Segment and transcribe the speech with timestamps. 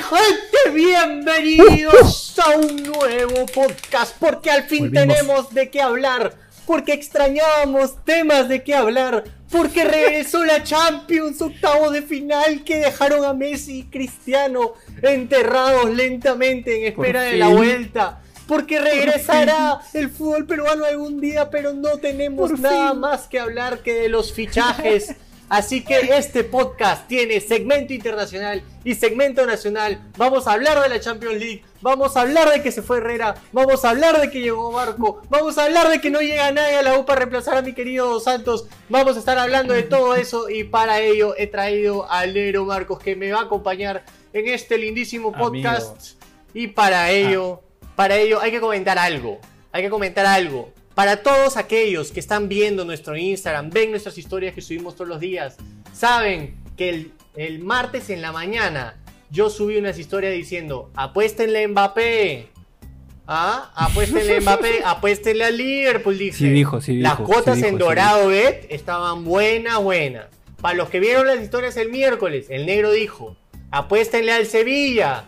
[0.00, 0.70] gente?
[0.74, 6.34] Bienvenidos a un nuevo podcast porque al fin tenemos de qué hablar,
[6.66, 13.24] porque extrañábamos temas de qué hablar, porque regresó la Champions octavo de final que dejaron
[13.24, 18.20] a Messi y Cristiano enterrados lentamente en espera de la vuelta.
[18.46, 23.94] Porque regresará el fútbol peruano algún día, pero no tenemos nada más que hablar que
[23.94, 25.16] de los fichajes
[25.48, 30.02] Así que este podcast tiene segmento internacional y segmento nacional.
[30.16, 33.36] Vamos a hablar de la Champions League, vamos a hablar de que se fue Herrera,
[33.52, 36.76] vamos a hablar de que llegó Marco, vamos a hablar de que no llega nadie
[36.76, 38.66] a la U para reemplazar a mi querido Dos Santos.
[38.88, 42.98] Vamos a estar hablando de todo eso y para ello he traído al Nero Marcos
[42.98, 46.20] que me va a acompañar en este lindísimo podcast.
[46.54, 47.62] Y para ello,
[47.94, 49.38] para ello hay que comentar algo.
[49.70, 50.72] Hay que comentar algo.
[50.96, 55.20] Para todos aquellos que están viendo nuestro Instagram, ven nuestras historias que subimos todos los
[55.20, 55.58] días,
[55.92, 58.96] saben que el, martes en la mañana
[59.30, 62.48] yo subí unas historias diciendo, apuéstenle Mbappé.
[63.26, 63.70] ¿Ah?
[63.74, 66.38] Apuéstenle Mbappé, apuéstenle a Liverpool, dije.
[66.38, 70.28] Sí dijo, sí Las cuotas en Dorado Bet estaban buenas, buenas.
[70.62, 73.36] Para los que vieron las historias el miércoles, el negro dijo,
[73.70, 75.26] apuéstenle al Sevilla,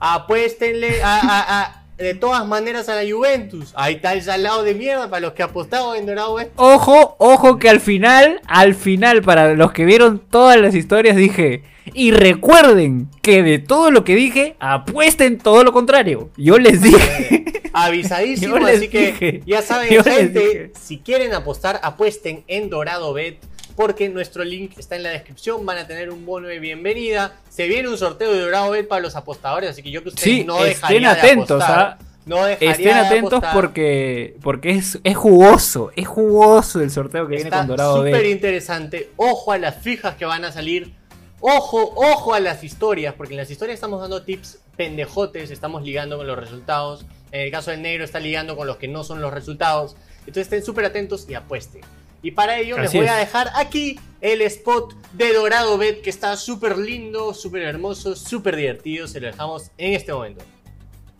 [0.00, 3.72] apuéstenle a de todas maneras a la Juventus.
[3.76, 6.50] Ahí está el salado de mierda para los que apostaban en Dorado ¿eh?
[6.56, 11.62] Ojo, ojo que al final, al final, para los que vieron todas las historias, dije.
[11.92, 16.30] Y recuerden que de todo lo que dije, apuesten todo lo contrario.
[16.36, 17.44] Yo les dije.
[17.74, 23.38] Avisadísimo, así que ya saben, gente, si quieren apostar, apuesten en Dorado Bet
[23.76, 25.64] porque nuestro link está en la descripción.
[25.66, 27.34] Van a tener un bono de bienvenida.
[27.48, 30.46] Se viene un sorteo de Dorado Bet para los apostadores, así que yo que ustedes
[30.46, 31.98] no dejaría estén atentos, de apostar.
[32.00, 32.04] ¿ah?
[32.26, 37.66] No estén atentos porque, porque es, es, jugoso, es jugoso el sorteo que viene con
[37.66, 38.14] Dorado Bet.
[38.14, 39.10] Súper interesante.
[39.16, 40.94] Ojo a las fijas que van a salir.
[41.40, 46.16] Ojo, ojo a las historias, porque en las historias estamos dando tips pendejotes, estamos ligando
[46.16, 47.04] con los resultados.
[47.30, 49.94] En el caso del negro está ligando con los que no son los resultados.
[50.20, 51.82] Entonces estén súper atentos y apuesten.
[52.24, 56.38] Y para ello les voy a dejar aquí el spot de Dorado Bet que está
[56.38, 59.06] súper lindo, súper hermoso, súper divertido.
[59.06, 60.42] Se lo dejamos en este momento.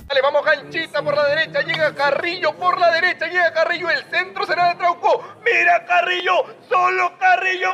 [0.07, 4.47] Dale, vamos ganchita por la derecha, llega Carrillo por la derecha, llega Carrillo, el centro
[4.47, 5.23] será de Trauco.
[5.45, 7.69] Mira Carrillo, solo Carrillo.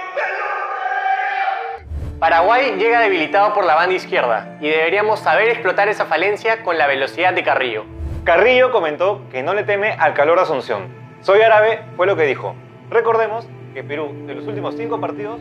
[2.19, 6.89] Paraguay llega debilitado por la banda izquierda y deberíamos saber explotar esa falencia con la
[6.89, 7.85] velocidad de Carrillo.
[8.25, 10.89] Carrillo comentó que no le teme al calor de Asunción.
[11.21, 12.57] Soy árabe, fue lo que dijo.
[12.91, 15.41] Recordemos que Perú, de los últimos cinco partidos,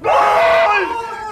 [0.00, 0.12] ¡Gol!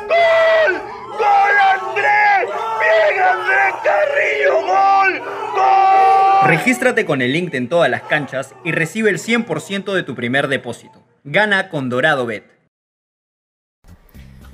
[0.08, 0.82] ¡Gol!
[1.18, 2.50] ¡Gol, Andrés!
[2.80, 4.60] ¡Bien, Andrés Carrillo!
[4.66, 5.22] ¡Gol!
[5.54, 6.48] ¡Gol!
[6.50, 10.48] Regístrate con el link en todas las canchas y recibe el 100% de tu primer
[10.48, 11.02] depósito.
[11.24, 12.53] Gana con Dorado Bet.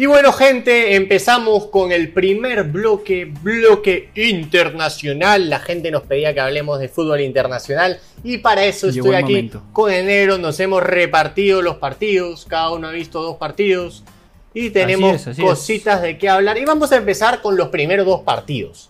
[0.00, 5.50] Y bueno, gente, empezamos con el primer bloque, bloque internacional.
[5.50, 9.92] La gente nos pedía que hablemos de fútbol internacional y para eso estoy aquí con
[9.92, 10.38] enero.
[10.38, 14.02] Nos hemos repartido los partidos, cada uno ha visto dos partidos
[14.54, 16.56] y tenemos cositas de qué hablar.
[16.56, 18.88] Y vamos a empezar con los primeros dos partidos.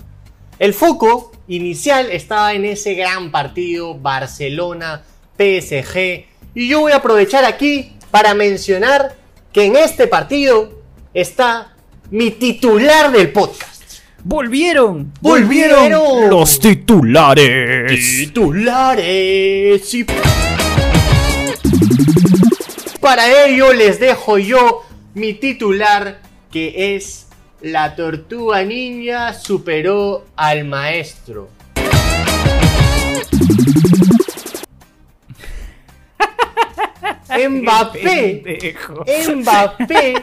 [0.61, 7.95] El foco inicial estaba en ese gran partido Barcelona-PSG y yo voy a aprovechar aquí
[8.13, 9.17] para mencionar
[9.53, 10.79] que en este partido
[11.13, 11.75] está
[12.11, 13.83] mi titular del podcast.
[14.23, 15.13] ¡Volvieron!
[15.21, 16.29] ¡Volvieron!
[16.29, 18.17] ¡Los titulares!
[18.19, 19.97] ¡Titulares!
[23.01, 24.83] Para ello les dejo yo
[25.15, 26.21] mi titular
[26.53, 27.27] que es
[27.63, 31.49] La tortuga niña superó al maestro.
[37.49, 38.77] Mbappé,
[39.35, 40.15] Mbappé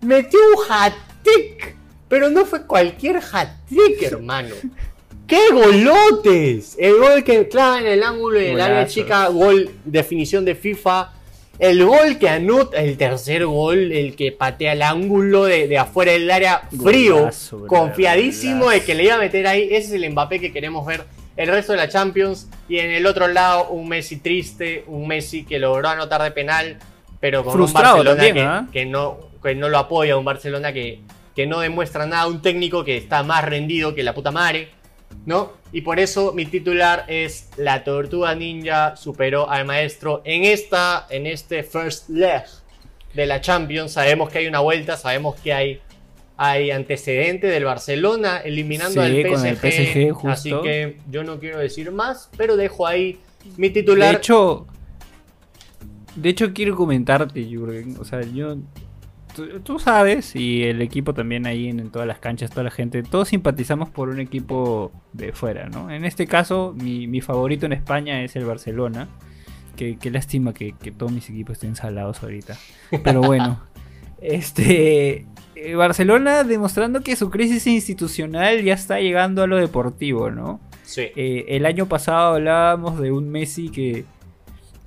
[0.00, 1.74] metió un hat-trick,
[2.08, 4.54] pero no fue cualquier hat-trick, hermano.
[5.26, 6.74] ¡Qué golotes!
[6.78, 11.12] El gol que clava en el ángulo del área chica, gol definición de FIFA.
[11.58, 16.30] El gol que anota, el tercer gol, el que patea el ángulo de, afuera del
[16.30, 17.28] área frío,
[17.66, 19.64] confiadísimo de que le iba a meter ahí.
[19.64, 21.04] Ese es el Mbappé que queremos ver
[21.38, 22.48] el resto de la Champions.
[22.68, 26.78] Y en el otro lado, un Messi triste, un Messi que logró anotar de penal,
[27.20, 28.66] pero con un Barcelona ¿eh?
[28.70, 31.00] que, no, que no lo apoya, un Barcelona que,
[31.34, 34.70] que no demuestra nada, un técnico que está más rendido que la puta madre.
[35.24, 35.52] ¿No?
[35.72, 41.26] Y por eso mi titular es La Tortuga Ninja superó al maestro en esta, en
[41.26, 42.44] este first leg
[43.14, 43.92] de la Champions.
[43.92, 45.80] Sabemos que hay una vuelta, sabemos que hay
[46.40, 52.56] hay antecedente del Barcelona eliminando al PSG, así que yo no quiero decir más, pero
[52.56, 53.18] dejo ahí
[53.56, 54.12] Mi titular.
[54.12, 54.66] De hecho,
[56.14, 57.96] de hecho quiero comentarte, Jürgen.
[57.98, 58.56] O sea, yo,
[59.34, 62.70] tú, tú sabes y el equipo también ahí en, en todas las canchas, toda la
[62.70, 65.90] gente, todos simpatizamos por un equipo de fuera, ¿no?
[65.90, 69.08] En este caso, mi, mi favorito en España es el Barcelona.
[69.74, 72.56] Qué, qué lástima que, que todos mis equipos estén salados ahorita.
[73.02, 73.60] Pero bueno,
[74.20, 75.26] este
[75.64, 80.60] eh, Barcelona demostrando que su crisis institucional ya está llegando a lo deportivo, ¿no?
[80.84, 81.02] Sí.
[81.16, 84.04] Eh, el año pasado hablábamos de un Messi que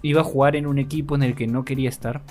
[0.01, 2.21] iba a jugar en un equipo en el que no quería estar.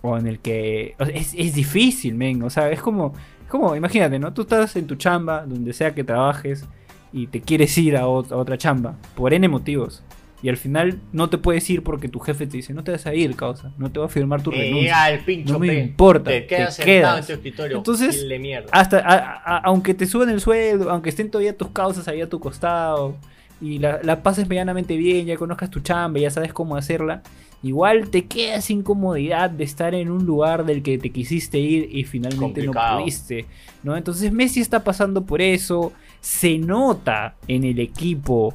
[0.00, 0.94] O en el que.
[0.98, 2.42] o sea, es, es difícil, men.
[2.42, 3.12] O sea, es como.
[3.44, 4.32] Es como, imagínate, ¿no?
[4.32, 6.64] Tú estás en tu chamba, donde sea que trabajes,
[7.12, 8.96] y te quieres ir a, ot- a otra chamba.
[9.14, 10.02] Por N motivos.
[10.42, 13.06] Y al final no te puedes ir porque tu jefe te dice, no te vas
[13.06, 13.72] a ir, causa.
[13.78, 15.04] No te va a firmar tu Eh, renuncia.
[15.04, 15.78] al pincho, No me pe.
[15.78, 17.26] importa, Te quedas te sentado en quedas.
[17.28, 17.76] tu escritorio.
[17.76, 18.26] Entonces.
[18.72, 19.16] Hasta, a-
[19.56, 23.14] a- aunque te suban el sueldo, aunque estén todavía tus causas ahí a tu costado,
[23.60, 27.22] y la, la pases medianamente bien, ya conozcas tu chamba, ya sabes cómo hacerla,
[27.62, 31.88] igual te queda esa incomodidad de estar en un lugar del que te quisiste ir
[31.92, 32.94] y finalmente Complicado.
[32.96, 33.46] no pudiste,
[33.84, 33.96] ¿no?
[33.96, 38.52] Entonces Messi está pasando por eso, se nota en el equipo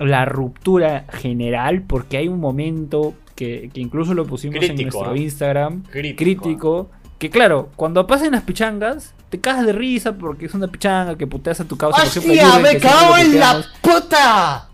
[0.00, 5.16] la ruptura general, porque hay un momento que, que incluso lo pusimos en nuestro ¿ah?
[5.16, 6.16] Instagram, Crítico.
[6.42, 6.90] crítico.
[7.18, 11.26] Que claro, cuando pasen las pichangas, te cagas de risa porque es una pichanga que
[11.26, 12.02] puteas a tu causa.
[12.02, 14.69] ¡Hostia, Jürgen, me cago en la puta!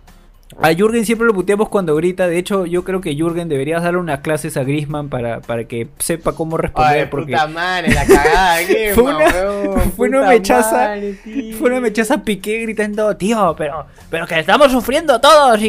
[0.63, 2.29] A Jürgen siempre lo puteamos cuando grita.
[2.29, 5.89] De hecho, yo creo que Jürgen debería darle unas clases a Grisman para, para que
[5.99, 7.01] sepa cómo responder.
[7.03, 8.57] Ay, porque puta madre, la cagada
[8.95, 11.19] Fue una- weón, fue una mechaza- madre,
[11.59, 15.61] fue una mechaza Piqué gritando, tío, pero, pero que estamos sufriendo todos.
[15.61, 15.67] Y,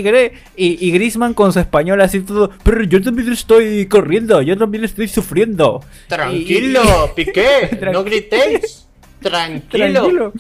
[0.56, 4.83] y, y Griezmann con su español así todo, pero yo también estoy corriendo, yo también
[4.83, 5.83] estoy sufriendo.
[6.07, 6.81] Tranquilo,
[7.15, 8.88] Piqué, no gritéis.
[9.21, 9.94] Tranquilo.
[10.01, 10.33] Tranquilo.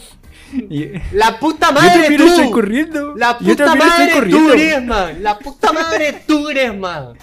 [0.53, 2.27] Y- La puta yo madre también tú.
[2.27, 3.15] estoy corriendo.
[3.15, 4.53] La yo puta también madre estoy tú, corriendo.
[4.53, 5.23] Griezmann.
[5.23, 7.13] La puta madre tú, Griezmann.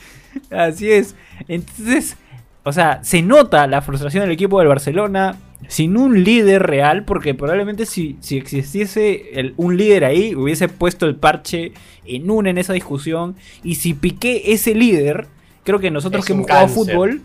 [0.50, 1.14] Así es.
[1.48, 2.16] Entonces,
[2.64, 5.36] o sea, se nota la frustración del equipo del Barcelona
[5.68, 11.06] sin un líder real, porque probablemente si, si existiese el- un líder ahí, hubiese puesto
[11.06, 11.72] el parche
[12.04, 13.36] en una en esa discusión.
[13.62, 15.26] Y si Piqué es el líder,
[15.62, 17.22] creo que nosotros Es que hemos jugado fútbol,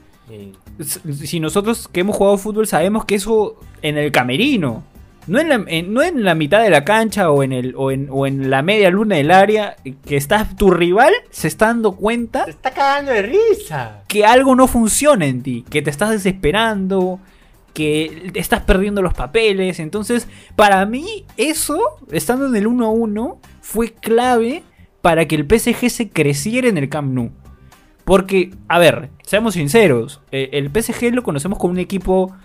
[1.25, 4.83] si nosotros que hemos jugado fútbol sabemos que eso en el camerino,
[5.29, 7.91] no en la, en- no en la mitad de la cancha o en, el, o,
[7.91, 11.93] en, o en la media luna del área, que estás tu rival se está dando
[11.95, 14.03] cuenta Se está cagando de risa.
[14.07, 17.19] que algo no funciona en ti, que te estás desesperando,
[17.73, 19.79] que estás perdiendo los papeles.
[19.79, 21.79] Entonces, para mí, eso,
[22.11, 24.63] estando en el 1 a 1, fue clave
[25.01, 27.29] para que el PSG se creciera en el Camp Nou.
[28.03, 32.35] Porque, a ver, seamos sinceros, eh, el PSG lo conocemos como un equipo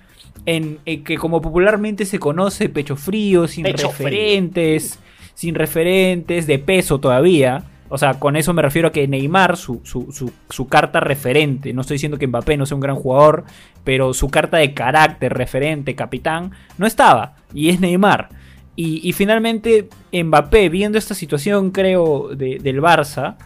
[0.47, 4.09] en, eh, que como popularmente se conoce, pecho frío, sin Pecho frío.
[4.09, 4.99] referentes,
[5.35, 7.65] sin referentes, de peso todavía.
[7.89, 11.73] O sea, con eso me refiero a que Neymar, su, su, su, su carta referente,
[11.73, 13.45] no estoy diciendo que Mbappé no sea un gran jugador,
[13.85, 17.37] pero su carta de carácter, referente, capitán, no estaba.
[17.53, 18.31] Y es Neymar.
[18.75, 23.37] Y, y finalmente Mbappé, viendo esta situación, creo, de- del Barça,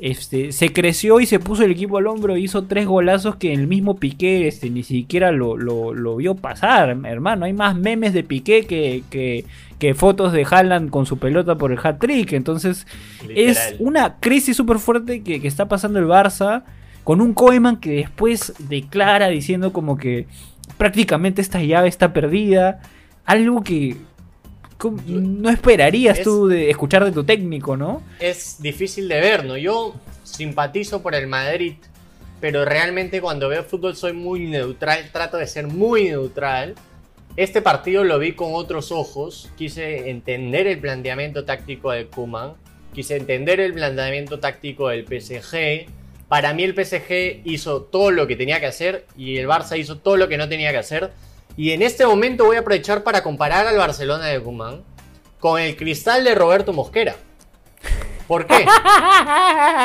[0.00, 3.52] este, se creció y se puso el equipo al hombro e hizo tres golazos que
[3.52, 7.44] el mismo Piqué este, ni siquiera lo, lo- lo vio pasar, hermano.
[7.46, 9.44] Hay más memes de Piqué que, que,
[9.80, 12.32] que fotos de Haaland con su pelota por el hat-trick.
[12.34, 12.86] Entonces
[13.34, 16.62] es una crisis súper fuerte que, que está pasando el Barça
[17.02, 20.26] con un Koeman que después declara diciendo como que
[20.76, 22.80] prácticamente esta llave está perdida.
[23.24, 24.07] Algo que ¿cómo-
[25.06, 28.02] no esperarías Es- tú de escuchar de tu técnico, ¿no?
[28.20, 29.56] Es difícil de ver, ¿no?
[29.56, 29.94] Yo
[30.24, 31.74] simpatizo por el Madrid,
[32.40, 36.74] pero realmente cuando veo fútbol soy muy neutral, trato de ser muy neutral.
[37.36, 42.52] Este partido lo vi con otros ojos, quise entender el planteamiento táctico de Kuman,
[42.94, 45.86] quise entender el planteamiento táctico del PSG.
[46.28, 49.98] Para mí el PSG hizo todo lo que tenía que hacer y el Barça hizo
[49.98, 51.10] todo lo que no tenía que hacer.
[51.58, 54.82] Y en este momento voy a aprovechar para comparar al Barcelona de Kuman
[55.40, 57.16] con el cristal de Roberto Mosquera.
[58.28, 58.66] ¿Por qué?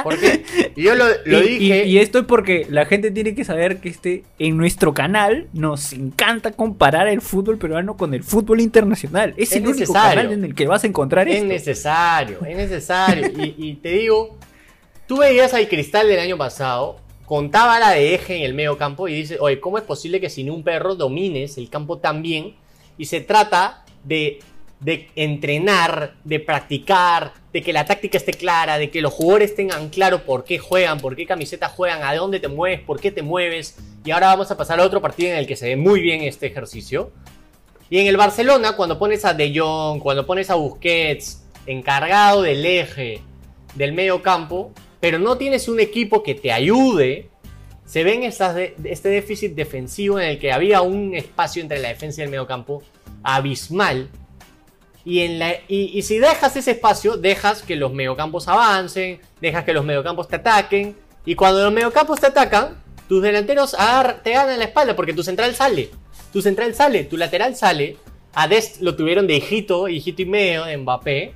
[0.03, 0.72] ¿Por qué?
[0.75, 1.86] Y yo lo, lo y, dije.
[1.86, 5.48] y- y esto es porque la gente tiene que saber que este, en nuestro canal
[5.53, 9.34] nos encanta comparar el fútbol peruano con el fútbol internacional.
[9.38, 11.48] Es, Es el único canal en el que vas a encontrar Es esto.
[11.48, 13.27] necesario, es necesario.
[13.36, 14.38] Y, y te digo,
[15.08, 16.98] tú veías al cristal del año pasado,
[17.33, 20.29] contaba la de eje en el medio campo y dices, oye, ¿cómo es posible que
[20.29, 22.53] sin un perro domines el campo tan bien?
[22.95, 24.39] Y se trata de,
[24.79, 29.89] de entrenar, de practicar, de que la táctica esté clara, de que los jugadores tengan
[29.89, 33.23] claro por qué juegan, por qué camiseta juegan, a dónde te mueves, por qué te
[33.23, 33.79] mueves.
[34.05, 36.21] Y ahora vamos a pasar a otro partido en el que se ve muy bien
[36.21, 37.13] este ejercicio.
[37.89, 42.63] Y en el Barcelona, cuando pones a De Jong, cuando pones a Busquets encargado del
[42.63, 43.21] eje
[43.73, 44.71] del medio campo,
[45.03, 47.27] pero no tienes un equipo que te ayude,
[47.86, 52.22] se ven de- este déficit defensivo en el que había un espacio entre la defensa
[52.22, 52.81] y el mediocampo
[53.22, 54.07] abismal.
[55.03, 59.74] Y, en la, y, si dejas ese espacio, dejas que los mediocampos avancen, dejas que
[59.74, 60.95] los mediocampos te ataquen.
[61.25, 63.75] Y cuando los mediocampos te atacan, tus delanteros
[64.24, 65.89] te ganan la espalda porque tu central sale.
[66.31, 67.98] Tu central sale, tu lateral sale.
[68.33, 71.33] A Dest lo tuvieron de hijito, hijito y medio de Mbappé.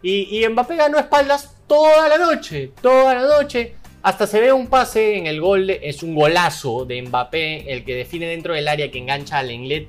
[0.00, 3.74] Y Mbappé ganó espaldas toda la noche, toda la noche.
[4.02, 7.94] Hasta se ve un pase en el gol, es un golazo de Mbappé, el que
[7.94, 9.88] define dentro del área que engancha al Lenglet.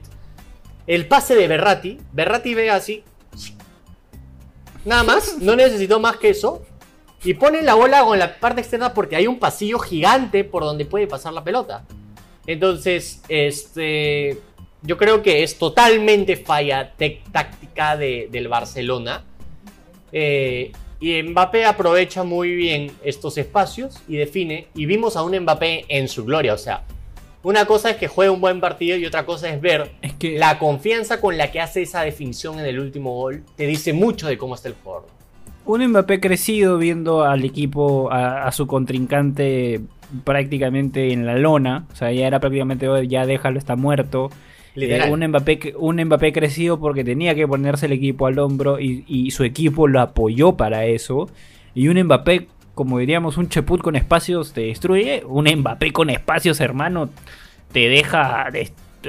[0.88, 3.04] El pase de Berratti, Berratti ve así.
[4.86, 6.64] Nada más, no necesitó más que eso.
[7.24, 10.86] Y pone la bola con la parte externa porque hay un pasillo gigante por donde
[10.86, 11.84] puede pasar la pelota.
[12.46, 14.38] Entonces, este,
[14.84, 16.94] yo creo que es totalmente falla
[17.32, 19.24] táctica de- del Barcelona.
[20.12, 20.72] Eh,
[21.06, 24.68] y Mbappé aprovecha muy bien estos espacios y define.
[24.74, 26.54] Y vimos a un Mbappé en su gloria.
[26.54, 26.82] O sea,
[27.44, 30.40] una cosa es que juegue un buen partido y otra cosa es ver Es que
[30.40, 33.44] la confianza con la que hace esa definición en el último gol.
[33.56, 35.06] Te dice mucho de cómo está el jugador.
[35.66, 39.82] un Mbappé crecido viendo al equipo, a, a su contrincante
[40.24, 41.86] prácticamente en la lona.
[41.92, 44.30] O sea, ya era prácticamente, "Oh, ya déjalo, está muerto.
[44.76, 49.06] Eh, un, Mbappé, un Mbappé crecido porque tenía que ponerse el equipo al hombro y,
[49.08, 51.30] y su equipo lo apoyó para eso.
[51.74, 55.24] Y un Mbappé, como diríamos, un Cheput con espacios te destruye.
[55.26, 57.10] Un Mbappé con espacios, hermano,
[57.72, 58.48] te deja...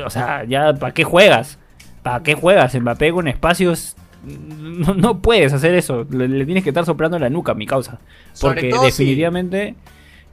[0.04, 1.58] O sea, ya, ¿para qué juegas?
[2.02, 2.74] ¿Para qué juegas?
[2.80, 3.96] Mbappé con espacios...
[4.24, 6.06] No, no puedes hacer eso.
[6.10, 8.00] Le, le tienes que estar soplando la nuca, mi causa.
[8.40, 9.74] Porque si- definitivamente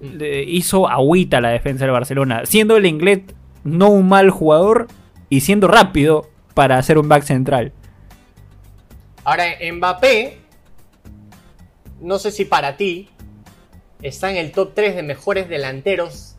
[0.02, 0.22] Mm.
[0.48, 2.42] hizo agüita la defensa del Barcelona.
[2.46, 3.22] Siendo el inglés
[3.63, 4.88] no un mal jugador
[5.34, 7.72] y siendo rápido para hacer un back central.
[9.24, 10.38] Ahora, Mbappé,
[12.02, 13.10] no sé si para ti,
[14.04, 16.36] está en el top 3 de mejores delanteros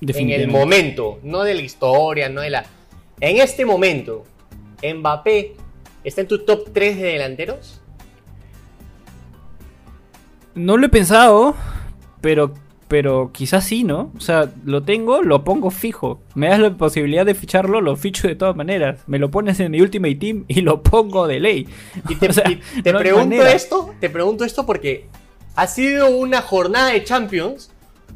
[0.00, 2.64] en el momento, no de la historia, no de la...
[3.20, 4.24] En este momento,
[4.82, 5.56] Mbappé
[6.02, 7.82] está en tu top 3 de delanteros.
[10.54, 11.54] No lo he pensado,
[12.22, 12.54] pero,
[12.88, 14.12] pero quizás sí, ¿no?
[14.16, 16.20] O sea, lo tengo, lo pongo fijo.
[16.34, 19.00] Me das la posibilidad de ficharlo, lo ficho de todas maneras.
[19.06, 21.68] Me lo pones en mi Ultimate Team y lo pongo de ley.
[22.08, 23.52] Y te, O sea, y te no pregunto manera.
[23.52, 25.06] esto, te pregunto esto porque
[25.54, 27.70] ha sido una jornada de Champions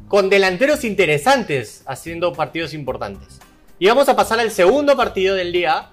[0.09, 3.41] con delanteros interesantes haciendo partidos importantes.
[3.79, 5.91] Y vamos a pasar al segundo partido del día.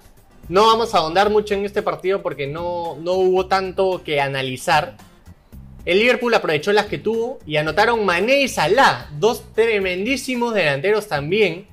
[0.48, 4.96] No vamos a ahondar mucho en este partido porque no, no hubo tanto que analizar.
[5.84, 11.66] El Liverpool aprovechó las que tuvo y anotaron Mané y Salah, dos tremendísimos delanteros también,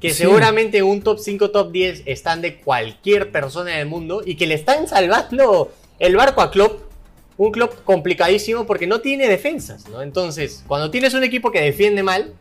[0.00, 0.22] que Sí.
[0.22, 4.46] seguramente en un top 5, top 10 están de cualquier persona del mundo y que
[4.46, 6.90] le están salvando el barco a Klopp.
[7.36, 10.02] Un Klopp complicadísimo porque no tiene defensas, ¿no?
[10.02, 12.34] Entonces, cuando tienes un equipo que defiende mal,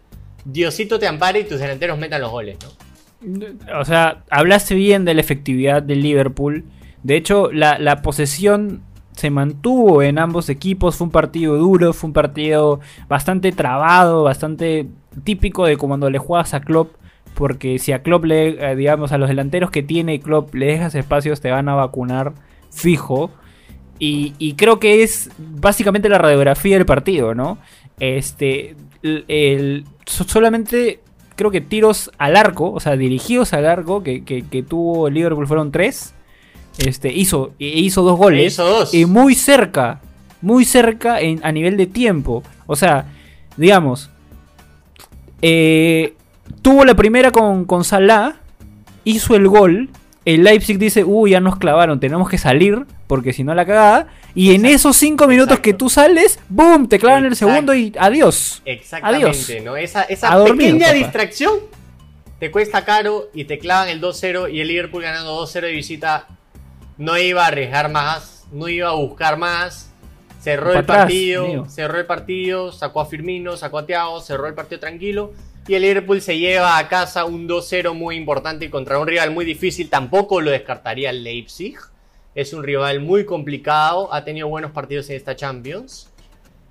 [0.45, 3.79] Diosito te ampare y tus delanteros metan los goles, ¿no?
[3.79, 6.65] O sea, hablaste bien de la efectividad del Liverpool.
[7.03, 8.81] De hecho, la, la posesión
[9.21, 10.95] se mantuvo en ambos equipos.
[10.97, 14.87] Fue un partido duro, fue un partido bastante trabado, bastante
[15.23, 16.95] típico de cuando le juegas a Klopp.
[17.35, 20.95] Porque si a Klopp le, eh, digamos, a los delanteros que tiene Klopp le dejas
[20.95, 22.33] espacios, te van a vacunar
[22.71, 23.31] fijo.
[24.03, 27.59] Y, creo que es básicamente la radiografía del partido, ¿no?
[27.99, 28.75] Este,
[30.05, 30.99] solamente
[31.35, 35.47] creo que tiros al arco, o sea, dirigidos al arco que, que- que tuvo Liverpool
[35.47, 36.13] fueron tres.
[36.77, 38.53] Este, hizo, e hizo dos goles.
[38.53, 38.93] Hizo dos.
[38.93, 40.01] Y muy cerca,
[40.41, 42.43] muy cerca en, a nivel de tiempo.
[42.65, 43.05] O sea,
[43.57, 44.09] digamos,
[45.41, 46.13] eh,
[46.61, 48.35] tuvo la primera con, con Salah,
[49.03, 49.89] hizo el gol.
[50.23, 54.07] El Leipzig dice, uy, ya nos clavaron, tenemos que salir, porque si no la cagada.
[54.35, 56.87] Y en esos cinco minutos que tú sales, ¡boom!
[56.87, 58.61] Te clavan el segundo y adiós.
[58.65, 59.65] Exactamente, Adiós.
[59.65, 59.75] ¿no?
[59.75, 60.97] Esa, esa dormir, pequeña papá.
[60.97, 61.51] distracción
[62.41, 66.27] te cuesta caro y te clavan el 2-0 y el Liverpool ganando 2-0 de visita
[66.97, 69.91] no iba a arriesgar más, no iba a buscar más.
[70.39, 74.79] Cerró el partido, cerró el partido, sacó a Firmino, sacó a Thiago, cerró el partido
[74.79, 75.33] tranquilo.
[75.67, 79.45] Y el Liverpool se lleva a casa un 2-0 muy importante contra un rival muy
[79.45, 79.89] difícil.
[79.89, 81.77] Tampoco lo descartaría el Leipzig.
[82.33, 84.11] Es un rival muy complicado.
[84.11, 86.09] Ha tenido buenos partidos en esta Champions.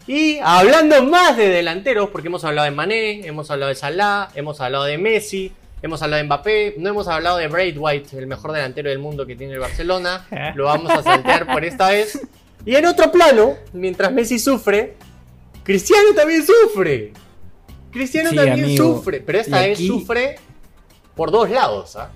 [0.08, 4.60] Y hablando más de delanteros, porque hemos hablado de Mané, hemos hablado de Salah, hemos
[4.60, 8.90] hablado de Messi, hemos hablado de Mbappé, no hemos hablado de Braithwaite, el mejor delantero
[8.90, 10.26] del mundo que tiene el Barcelona.
[10.54, 12.20] Lo vamos a saltear por esta vez.
[12.66, 14.96] Y en otro plano, mientras Messi sufre,
[15.62, 17.12] Cristiano también sufre.
[17.90, 18.96] Cristiano Sí, también amigo.
[18.96, 20.36] sufre, pero esta vez aquí- sufre
[21.16, 21.96] por dos lados.
[21.96, 22.10] ¿ah?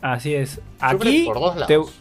[0.00, 0.50] Así es.
[0.52, 1.92] Sufre Aquí por dos te, lados.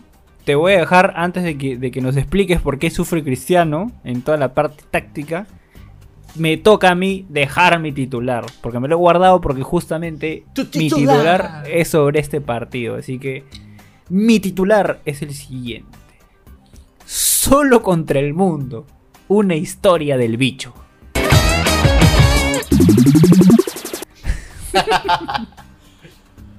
[0.46, 3.92] te voy a dejar, antes de que, de que nos expliques por qué sufre Cristiano
[4.04, 5.46] en toda la parte táctica,
[6.36, 8.46] me toca a mí dejar mi titular.
[8.62, 11.18] Porque me lo he guardado porque justamente Tu mi titular.
[11.18, 12.96] titular es sobre este partido.
[12.96, 13.44] Así que
[14.10, 15.98] mi titular es el siguiente.
[17.06, 18.86] Solo contra el mundo.
[19.28, 20.74] Una historia del bicho.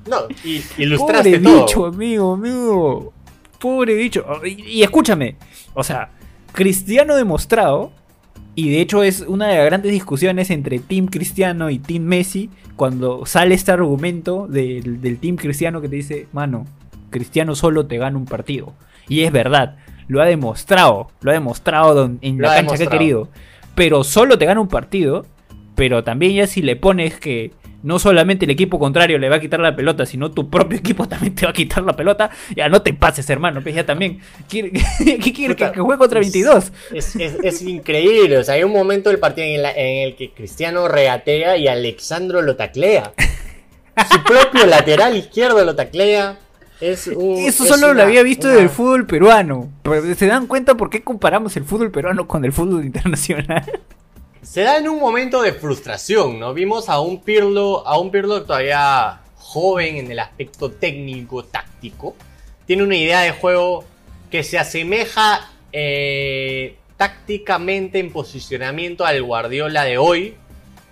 [0.07, 1.61] No, y ilustraste Pobre todo.
[1.64, 3.12] bicho, amigo, amigo.
[3.59, 4.25] Pobre bicho.
[4.45, 5.37] Y, y escúchame.
[5.75, 6.11] O sea,
[6.52, 7.93] Cristiano demostrado.
[8.54, 12.50] Y de hecho es una de las grandes discusiones entre Team Cristiano y Team Messi.
[12.76, 16.66] Cuando sale este argumento del, del Team Cristiano que te dice, mano,
[17.11, 18.75] Cristiano solo te gana un partido.
[19.09, 19.76] Y es verdad.
[20.09, 21.11] Lo ha demostrado.
[21.21, 23.28] Lo ha demostrado en Lo la ha cancha que ha querido.
[23.75, 25.25] Pero solo te gana un partido.
[25.75, 27.52] Pero también ya si le pones que
[27.83, 31.09] no solamente el equipo contrario le va a quitar la pelota, sino tu propio equipo
[31.09, 33.61] también te va a quitar la pelota, ya no te pases, hermano.
[33.62, 34.21] Pues ya también.
[34.49, 34.71] ¿Quiere-
[35.21, 36.73] ¿Qué quiere que, que juegue contra es- 22?
[36.93, 38.39] Es, es- es increíble.
[38.39, 41.69] O sea, hay un momento del partido en, la- en el que Cristiano regatea y
[41.69, 43.12] Alexandro lo taclea.
[44.11, 46.39] Su propio lateral izquierdo lo taclea.
[46.81, 49.71] Es un- Eso es solo lo había visto una- del fútbol peruano.
[50.17, 53.65] ¿Se dan cuenta por qué comparamos el fútbol peruano con el fútbol internacional?
[54.42, 56.52] Se da en un momento de frustración, ¿no?
[56.52, 62.16] Vimos a un Pirlo, a un Pirlo todavía joven en el aspecto técnico, táctico.
[62.66, 63.84] Tiene una idea de juego
[64.30, 70.34] que se asemeja eh, tácticamente en posicionamiento al Guardiola de hoy,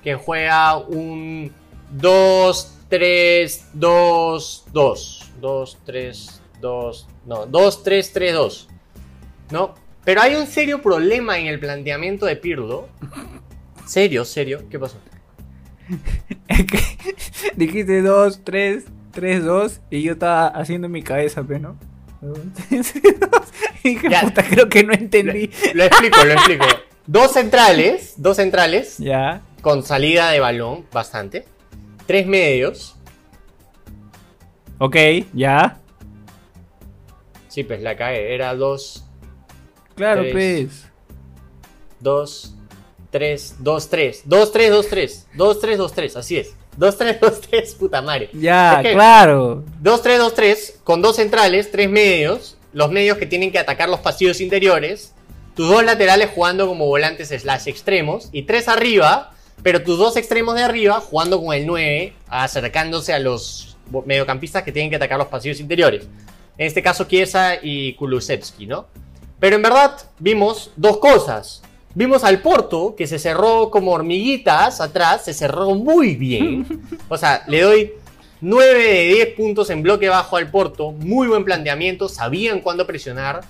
[0.05, 1.53] que juega un
[1.91, 5.31] 2, 3, 2, 2.
[5.41, 8.69] 2, 3, 2, no, 2, 3, 3, 2.
[9.51, 9.75] ¿No?
[10.05, 12.89] Pero hay un serio problema en el planteamiento de Pirlo.
[13.91, 14.63] Serio, serio.
[14.71, 14.99] ¿Qué pasó?
[16.47, 16.79] Es que
[17.57, 21.77] dijiste 2, 3, 3, 2 y yo estaba haciendo en mi cabeza, pero no.
[23.83, 24.21] Y dije, Ya.
[24.21, 25.51] puta, creo que no entendí.
[25.75, 26.67] Lo explico, lo explico.
[27.09, 29.41] Dos centrales, dos centrales, Ya.
[29.61, 31.45] con salida de balón, bastante.
[32.07, 32.95] Tres medios.
[34.79, 34.97] Ok,
[35.33, 35.79] ya.
[37.49, 38.33] Sí, pues la cae.
[38.37, 39.05] Era dos,
[39.97, 40.33] Claro, Tres.
[40.33, 40.87] pues.
[41.99, 42.55] dos,
[43.11, 44.23] tres, dos, tres.
[44.25, 45.27] Dos, tres, dos, tres.
[45.35, 46.17] Dos, tres, dos, tres.
[46.17, 46.55] Así es.
[46.77, 48.31] Dos, tres, dos, tres, puta madre.
[48.33, 49.65] Ya, Es que- claro.
[49.83, 55.13] 2-3-2-3 con dos centrales, tres medios, los medios que tienen que atacar los pasillos interiores,
[55.55, 60.55] tus dos laterales jugando como volantes slash extremos y tres arriba, pero tus dos extremos
[60.55, 65.29] de arriba jugando con el 9, acercándose a los mediocampistas que tienen que atacar los
[65.29, 66.05] pasillos interiores.
[66.57, 68.87] En este caso Chiesa y Kulusevski, ¿no?
[69.41, 71.63] Pero en verdad vimos dos cosas.
[71.95, 76.67] Vimos al Porto, que se cerró como hormiguitas atrás, se cerró muy bien.
[77.09, 77.93] O sea, le doy
[78.41, 80.93] 9 de 10 puntos en bloque bajo al Porto.
[80.93, 82.09] Muy buen planteamiento.
[82.09, 83.41] Sabían cuándo presionar.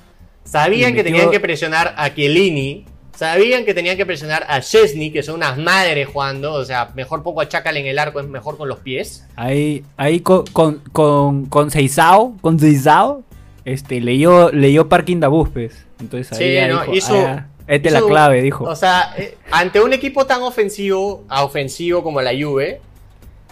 [0.45, 2.87] Sabían que tenían que presionar a Chiellini.
[3.15, 6.55] Sabían que tenían que presionar a Chesney, que son unas madres jugando.
[6.55, 9.27] O sea, mejor poco achacal en el arco, es mejor con los pies.
[9.37, 13.23] Ahí, ahí con, con, con, con Seizao, con Seizao,
[13.67, 15.85] este, leyó, leyó Parking da Buspes.
[16.01, 18.65] Entonces ahí Sí, no, dijo, hizo- "Ah, es la clave, dijo.
[18.65, 22.81] O sea, eh, ante un equipo tan ofensivo, a ofensivo como la Juve,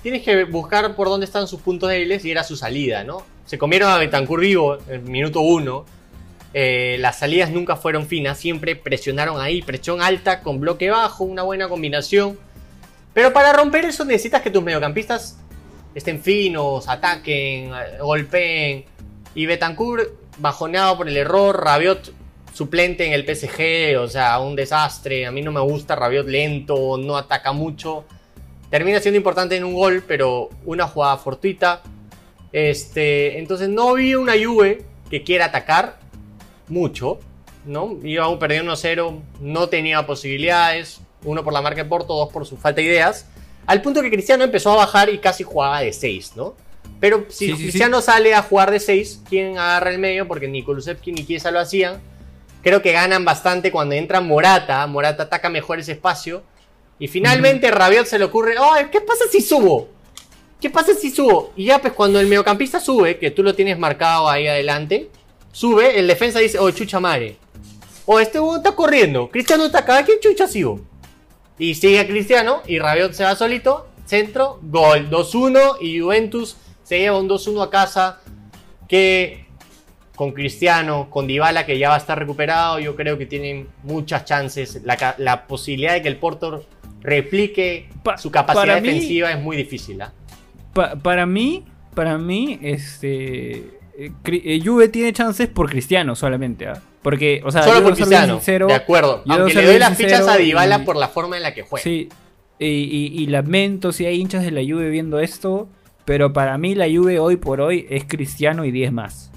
[0.03, 3.23] tienes que buscar por dónde están sus puntos débiles y era su salida, ¿no?
[3.47, 5.85] Se comieron a Betancourt vivo en el minuto uno.
[6.53, 11.43] Eh, las salidas nunca fueron finas, siempre presionaron ahí, presión alta con bloque bajo, una
[11.43, 12.39] buena combinación.
[13.15, 15.39] Pero para romper eso necesitas que tus mediocampistas
[15.95, 18.85] estén finos, ataquen, eh, golpeen.
[19.35, 22.18] Y Betancourt, bajoneado por el error, Rabiot
[22.59, 25.27] suplente en el PSG, o sea, un desastre.
[25.27, 28.05] A mí no me gusta Rabiot lento, no ataca mucho.
[28.69, 31.83] Termina siendo importante en un gol, pero una jugada fortuita.
[32.53, 36.01] Este, entonces no vi una Juve que quiera atacar
[36.67, 37.21] mucho,
[37.65, 37.97] ¿no?
[38.03, 42.45] Iba aún perdiendo 1-0, no tenía posibilidades, uno por la marca de Porto, dos por
[42.45, 43.27] su falta de ideas,
[43.67, 46.57] al punto que Cristiano empezó a bajar y casi jugaba de 6, ¿no?
[46.99, 47.63] Pero si Sí, sí, sí.
[47.63, 50.27] Cristiano sale a jugar de 6, ¿quién agarra el medio?
[50.27, 52.01] Porque ni Kulusevski ni Chiesa lo hacían.
[52.63, 56.43] Creo que ganan bastante cuando entra Morata, Morata ataca mejor ese espacio.
[56.99, 59.89] Y finalmente Rabiot se le ocurre, "Ay, ¿qué pasa si subo?
[60.61, 61.53] ¿Qué pasa si subo?
[61.55, 65.09] Y ya pues cuando el mediocampista sube, que tú lo tienes marcado ahí adelante,
[65.53, 67.37] sube, el defensa dice, oh, chucha madre.
[68.07, 69.29] Oh, este huevón está corriendo.
[69.29, 70.81] Cristiano está acá, ¿qué chucha sigo?
[71.59, 76.99] Y sigue a Cristiano y Rabiot se va solito, centro, gol, 2-1 y Juventus se
[76.99, 78.21] lleva un 2-1 a casa
[78.89, 79.47] que
[80.19, 84.25] con Cristiano, con Dybala que ya va a estar recuperado, yo creo que tienen muchas
[84.25, 84.83] chances.
[84.85, 86.65] La, posibilidad de que el Porto
[87.03, 90.03] replique Pa- su capacidad mí- defensiva es muy difícil.
[90.03, 90.13] ¿ah?
[90.75, 93.59] Pa- para mí, para mí, este.
[93.97, 96.83] eh, eh, Juve tiene chances por Cristiano solamente, ¿ah?
[97.01, 99.23] Porque, o sea, Solo por Cristiano, sincero, de acuerdo.
[99.29, 101.85] Aunque le doy las fichas a Dybala y- por la forma en la que juega.
[101.85, 102.09] Sí,
[102.59, 105.69] y, y- y lamento si hay hinchas de la Juve viendo esto,
[106.05, 109.28] pero para mí la Juve hoy por hoy es Cristiano y 10 más.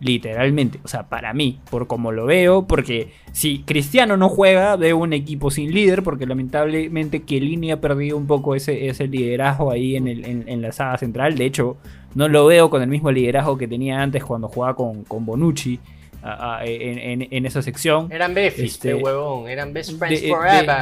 [0.00, 4.96] Literalmente, o sea, para mí, por como lo veo, porque si Cristiano no juega, veo
[4.96, 9.96] un equipo sin líder, porque lamentablemente Chiellini ha perdido un poco ese, ese liderazgo ahí
[9.96, 11.36] en, el- en- en la saga central.
[11.36, 11.76] De hecho,
[12.14, 15.78] no lo veo con el mismo liderazgo que tenía antes cuando jugaba con, con Bonucci
[16.22, 19.48] a- a- en, esa sección Eran befis, Este, este, huevón.
[19.50, 20.80] Eran best friends de, forever.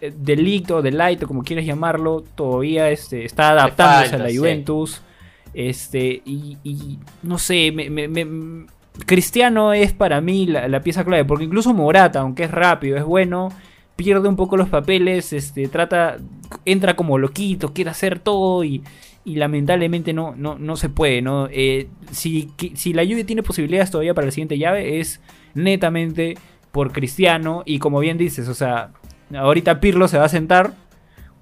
[0.00, 0.36] de- de
[1.26, 4.36] como quieras llamarlo, todavía este, está adaptándose falta, a la sí.
[5.54, 8.66] Este, y, no sé, me-
[9.06, 13.50] Cristiano es para mí la, pieza clave, porque incluso Morata, aunque es rápido, es bueno,
[13.96, 16.18] pierde un poco los papeles, este, trata,
[16.64, 18.82] entra como loquito, quiere hacer todo y,
[19.24, 21.48] lamentablemente no, no, no se puede, ¿no?
[21.50, 25.20] Eh, si, si la Juve tiene posibilidades todavía para la siguiente llave es
[25.54, 26.36] netamente
[26.72, 28.90] por Cristiano y como bien dices, o sea,
[29.32, 30.72] ahorita Pirlo se va a sentar,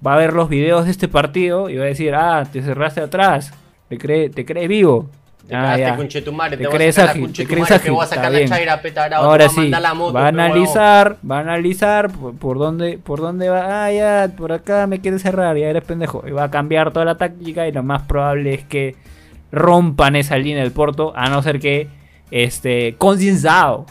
[0.05, 3.01] va a ver los videos de este partido y va a decir, ah, te cerraste
[3.01, 3.51] atrás,
[3.91, 5.09] te crees te crees vivo.
[5.45, 5.97] Te Ah, ya.
[5.97, 8.45] conchetumare, Te te, voy a crees ágil, te crees te voy a ágil, sacar la
[8.45, 12.09] chaira petarado, Ahora te a sí, mandar la moto, va a analizar, va a analizar
[12.09, 13.85] por, por dónde, por dónde va.
[13.85, 16.23] Ah, ya, por acá me quieres cerrar, ya eres pendejo.
[16.25, 18.95] Y va a cambiar toda la táctica y lo más probable es que
[19.51, 21.89] rompan esa línea del Porto, a no ser que,
[22.29, 23.87] este, Concienzado,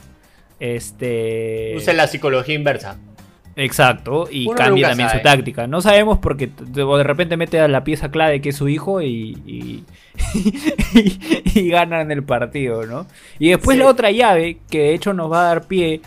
[0.60, 1.74] este...
[1.76, 2.96] Use la psicología inversa.
[3.56, 5.20] Exacto, y Uno cambia también sabe.
[5.20, 5.66] su táctica.
[5.66, 9.36] No sabemos porque de repente mete a la pieza clave que es su hijo y,
[9.46, 9.84] y,
[10.94, 13.06] y- y ganan el partido, ¿no?
[13.38, 13.82] Y después Sí.
[13.82, 16.00] la otra llave, que de hecho nos va a dar pie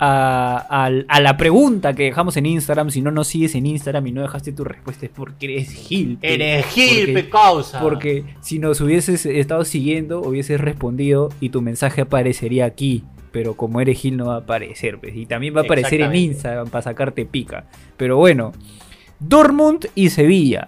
[0.00, 2.90] a, la pregunta que dejamos en Instagram.
[2.90, 6.18] Si no nos sigues en Instagram y no dejaste tu respuesta es porque eres Gil.
[6.22, 7.80] Eres Gil, causa.
[7.80, 13.02] porque si nos hubieses estado siguiendo, hubieses respondido y tu mensaje aparecería aquí.
[13.32, 14.98] Pero como eres Gil no va a aparecer.
[14.98, 16.14] pues, Y también va a aparecer en.
[16.14, 17.64] Instagram para sacarte pica.
[17.96, 18.52] Pero bueno.
[19.20, 20.66] Dortmund y Sevilla.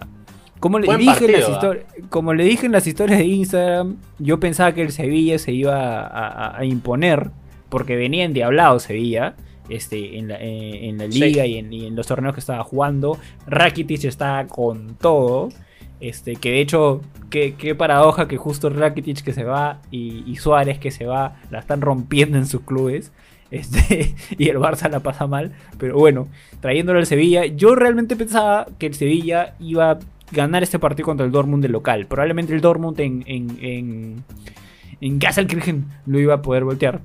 [0.59, 3.97] Como le, Buen dije en las histori- como le dije en las historias de Instagram,
[4.19, 7.31] yo pensaba que el Sevilla se iba a, a- a imponer.
[7.69, 9.35] Porque venía endiablado Sevilla.
[9.69, 11.19] Este, en, la, eh, en la Sí.
[11.19, 13.17] liga y, en, y en los torneos que estaba jugando.
[13.47, 15.49] Rakitic estaba con todo.
[16.01, 20.89] Este, que de hecho, qué, paradoja que justo Rakitic que se va y, Suárez que
[20.89, 23.11] se va, la están rompiendo en sus clubes.
[23.51, 25.53] Este, y el Barça la pasa mal.
[25.77, 26.27] Pero bueno,
[26.59, 29.99] trayéndolo al Sevilla, yo realmente pensaba que el Sevilla iba a
[30.31, 32.07] ganar este partido contra el Dortmund de local.
[32.07, 34.23] Probablemente el Dortmund en, en,
[34.99, 35.19] en,
[36.07, 37.01] lo iba a poder voltear.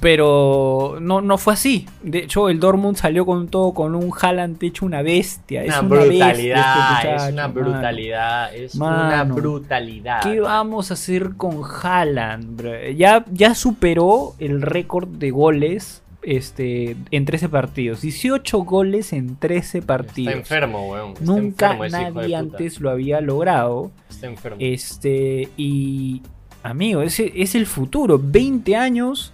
[0.00, 1.86] Pero no, no fue así.
[2.02, 5.64] De hecho, el Dortmund salió con todo, con un Haaland hecho una bestia.
[5.64, 7.54] Es una una bestia este brutalidad, es muchacho, una mano.
[7.54, 10.22] brutalidad, es una brutalidad.
[10.22, 12.56] ¿Qué vamos a hacer con Haaland?
[12.56, 12.90] bro?
[12.90, 18.00] Ya, ya superó el récord de goles este, en 13 partidos.
[18.02, 20.34] 18 goles en 13 partidos.
[20.34, 21.12] Está enfermo, weón.
[21.12, 23.92] Está Nunca enfermo nadie antes lo había logrado.
[24.10, 24.56] Está enfermo.
[24.60, 26.22] Este, y
[26.64, 28.20] amigo, ese es el futuro.
[28.22, 29.32] 20 años.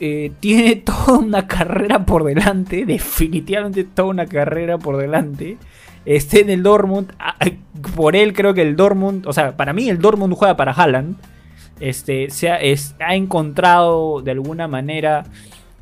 [0.00, 2.84] Eh, tiene toda una carrera por delante.
[2.86, 5.56] Definitivamente toda una carrera por delante.
[6.04, 7.12] Esté en el Dortmund.
[7.94, 9.26] Por él creo que el Dortmund.
[9.26, 11.16] O sea, para mí el Dortmund juega para Haaland.
[11.80, 15.24] Este, se ha, es- ha encontrado de alguna manera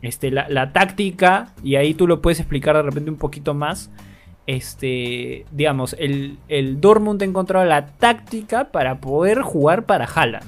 [0.03, 1.53] este, la, la táctica.
[1.63, 3.91] Y ahí tú lo puedes explicar de repente un poquito más
[4.49, 10.45] este, digamos, el, el Dortmund ha encontrado la táctica para poder jugar para Haaland.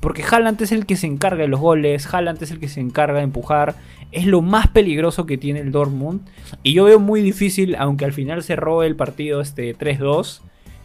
[0.00, 2.80] Porque Haaland es el que se encarga de los goles, Haaland es el que se
[2.80, 3.74] encarga de empujar.
[4.12, 6.20] Es lo más peligroso que tiene el Dortmund.
[6.62, 10.40] Y yo veo muy difícil, aunque al final cerró el partido este 3-2.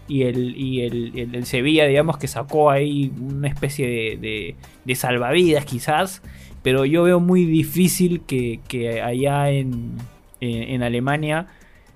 [0.08, 4.95] Y, el, y el, el- Sevilla, digamos que sacó ahí una especie de, de- de
[4.95, 6.21] salvavidas quizás.
[6.63, 9.93] Pero yo veo muy difícil que, que allá en,
[10.41, 11.47] en- en Alemania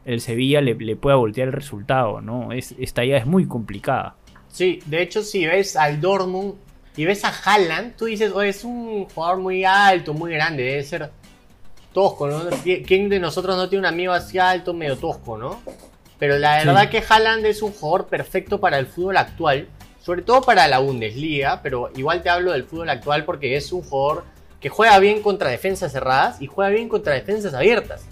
[0.05, 2.51] el Sevilla le, le pueda voltear el resultado, ¿no?
[2.51, 4.15] Es, esta ya es muy complicada.
[4.47, 6.53] Sí, de hecho, si ves al Dortmund
[6.97, 10.83] y ves a Haaland, tú dices, oye, es un jugador muy alto, muy grande, debe
[10.83, 11.11] ser
[11.93, 12.43] tosco, ¿no?
[12.63, 15.61] ¿Quién de nosotros no tiene un amigo así alto, medio tosco, no?
[16.19, 16.67] Pero la Sí.
[16.67, 19.67] verdad que Haaland es un jugador perfecto para el fútbol actual,
[20.01, 23.81] sobre todo para la Bundesliga, pero igual te hablo del fútbol actual porque es un
[23.81, 24.23] jugador
[24.61, 28.05] que juega bien contra defensas cerradas y juega bien contra defensas abiertas.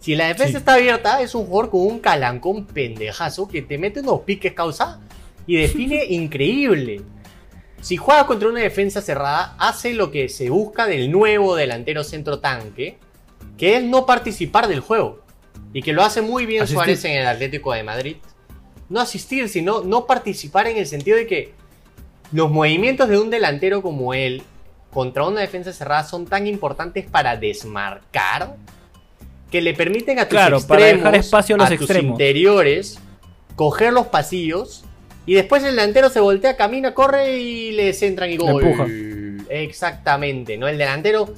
[0.00, 0.56] Si la defensa Sí.
[0.56, 4.98] está abierta, es un jugador con un calancón pendejazo que te mete unos piques causa
[5.46, 7.02] y define increíble.
[7.82, 12.38] Si juega contra una defensa cerrada, hace lo que se busca del nuevo delantero centro
[12.38, 12.96] tanque,
[13.58, 15.20] que es no participar del juego.
[15.72, 16.76] Y que lo hace muy bien Asistir.
[16.76, 18.16] Suárez en el Atlético de Madrid.
[18.88, 21.54] No asistir, sino no participar en el sentido de que
[22.30, 24.42] los movimientos de un delantero como él
[24.92, 28.56] contra una defensa cerrada son tan importantes para desmarcar
[29.50, 32.12] que le permiten a tus Claro, extremos, para dejar espacio a los tus extremos.
[32.12, 32.98] interiores,
[33.56, 34.84] coger los pasillos
[35.26, 38.62] y después el delantero se voltea, camina, corre y les entran y gol.
[38.62, 38.86] empuja.
[39.48, 40.68] Exactamente, ¿no?
[40.68, 41.34] El delantero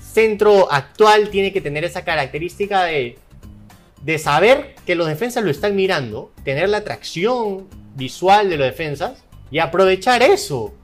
[0.00, 3.18] centro actual tiene que tener esa característica de,
[4.02, 9.24] de saber que los defensas lo están mirando, tener la atracción visual de los defensas
[9.50, 10.74] y aprovechar eso.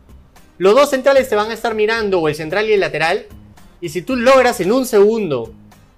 [0.58, 3.26] Los dos centrales te van a estar mirando, o el central y el lateral,
[3.80, 5.52] y si tú logras en un segundo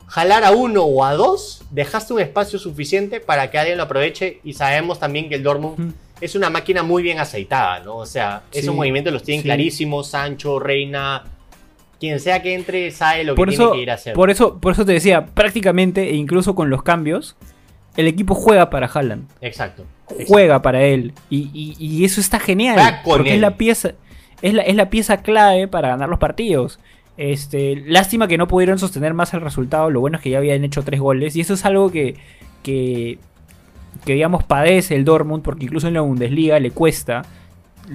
[0.07, 4.41] jalar a uno o a dos, dejaste un espacio suficiente para que alguien lo aproveche
[4.43, 5.95] y sabemos también que el Dortmund.
[6.21, 7.97] Es una máquina muy bien aceitada, ¿no?
[7.97, 9.47] O sea, esos movimientos los tienen sí.
[9.49, 11.25] clarísimos, Sancho, Reina,
[12.01, 14.15] quien sea que entre sabe lo que Por tiene eso, que ir a hacer.
[14.15, 17.37] por eso, por eso te decía, prácticamente, e incluso con los cambios,
[17.97, 19.29] el equipo juega para Haaland.
[19.41, 19.85] Exacto.
[20.27, 21.13] Juega para él.
[21.29, 23.01] Y, y- y eso está genial.
[23.05, 23.35] Porque él.
[23.37, 23.93] es la pieza.
[24.41, 26.79] Es la, es la pieza clave para ganar los partidos.
[27.17, 29.91] Este, lástima que no pudieron sostener más el resultado.
[29.91, 31.35] Lo bueno es que ya habían hecho tres goles.
[31.35, 32.15] Y eso es algo que,
[32.63, 33.19] que,
[34.05, 35.43] que digamos, padece el Dortmund.
[35.43, 37.23] Porque incluso en la Bundesliga le cuesta.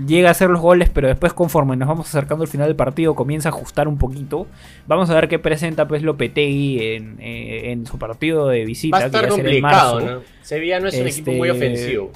[0.07, 3.13] Llega a hacer los goles, pero después, conforme nos vamos acercando al final del partido,
[3.13, 4.47] comienza a ajustar un poquito.
[4.87, 8.97] Vamos a ver qué presenta pues Lopetegui en, eh, en su partido de visita.
[8.97, 10.11] Va a estar en complicado, marzo.
[10.15, 10.21] ¿no?
[10.41, 12.11] Sevilla no es un equipo muy Este, ofensivo.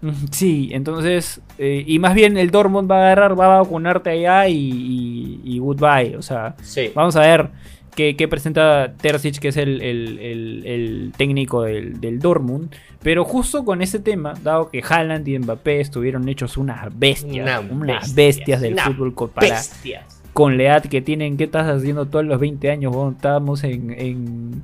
[0.00, 4.10] Mm, Sí, entonces, eh, y más bien el Dortmund va a agarrar, va a vacunarte
[4.10, 6.16] allá y, y- y goodbye.
[6.16, 6.90] O sea, Sí.
[6.96, 7.48] vamos a ver
[7.94, 12.74] qué, qué presenta Terzic, que es el, el- el- el técnico del, del Dortmund.
[13.02, 17.60] Pero justo con ese tema, dado que Haaland y Mbappé estuvieron hechos unas bestias, Una
[17.60, 20.22] unas bestia, bestias del una fútbol co- para- Bestias.
[20.32, 22.92] con la edad que tienen, ¿qué estás haciendo todos los 20 años?
[22.94, 23.90] Bueno, estábamos en...
[23.92, 24.62] en-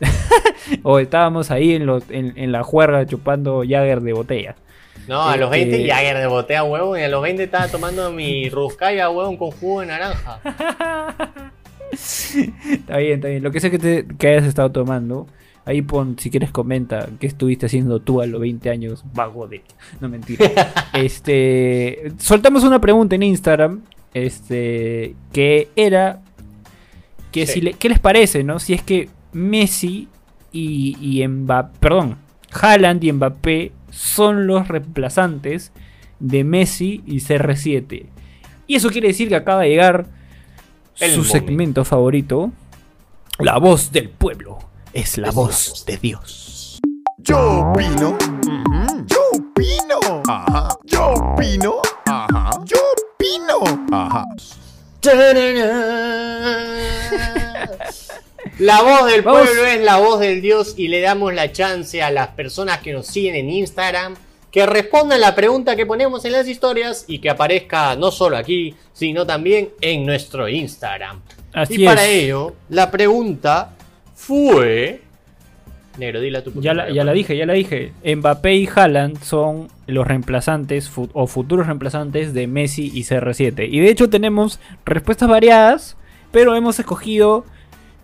[0.82, 4.56] o estábamos ahí en, los- en, en la juerga chupando Jagger de botella.
[5.06, 8.10] No, a los Este- 20 Jagger de botea huevo y a los 20 estaba tomando
[8.10, 10.40] mi Ruscaya huevo con jugo de naranja.
[11.94, 13.42] Está bien, está bien.
[13.42, 15.26] Lo que sé que, te, que hayas estado tomando.
[15.66, 19.02] Ahí pon, si quieres, comenta qué estuviste haciendo tú a los 20 años.
[19.14, 19.62] Vago de.
[20.00, 20.50] No mentira.
[20.92, 22.12] este.
[22.18, 23.80] Soltamos una pregunta en Instagram.
[24.12, 25.14] Este.
[25.32, 26.20] Que era.
[27.32, 27.54] Que Sí.
[27.54, 28.58] si le- ¿Qué les parece, no?
[28.58, 30.08] Si es que Messi
[30.52, 31.78] y, y Mbappé.
[31.80, 32.16] Perdón.
[32.52, 35.72] Haaland y Mbappé son los reemplazantes
[36.20, 38.06] de Messi y CR7.
[38.66, 40.06] Y eso quiere decir que acaba de llegar
[41.00, 41.32] El su momento.
[41.32, 42.52] segmento favorito.
[43.38, 44.58] La voz del pueblo.
[44.92, 46.80] Es la Es voz de Dios.
[47.18, 48.16] Yo opino.
[49.06, 50.22] Yo opino.
[50.28, 50.68] Ajá.
[50.84, 51.74] Yo opino.
[52.06, 52.50] Ajá.
[52.64, 52.76] Yo
[53.14, 53.86] opino.
[53.92, 54.24] Ajá.
[58.58, 59.42] La voz del Vamos.
[59.42, 62.92] pueblo es la voz del Dios y le damos la chance a las personas que
[62.92, 64.14] nos siguen en Instagram
[64.54, 68.72] que respondan la pregunta que ponemos en las historias y que aparezca no solo aquí,
[68.92, 71.22] sino también en nuestro Instagram.
[71.52, 72.22] Así y para es.
[72.22, 73.72] ello, la pregunta
[74.14, 75.02] fue...
[75.98, 77.94] Negro, dila tu Ya la, ya la dije, ya la dije.
[78.04, 83.68] Mbappé y Haaland son los reemplazantes o futuros reemplazantes de Messi y CR7.
[83.68, 85.96] Y de hecho tenemos respuestas variadas,
[86.30, 87.44] pero hemos escogido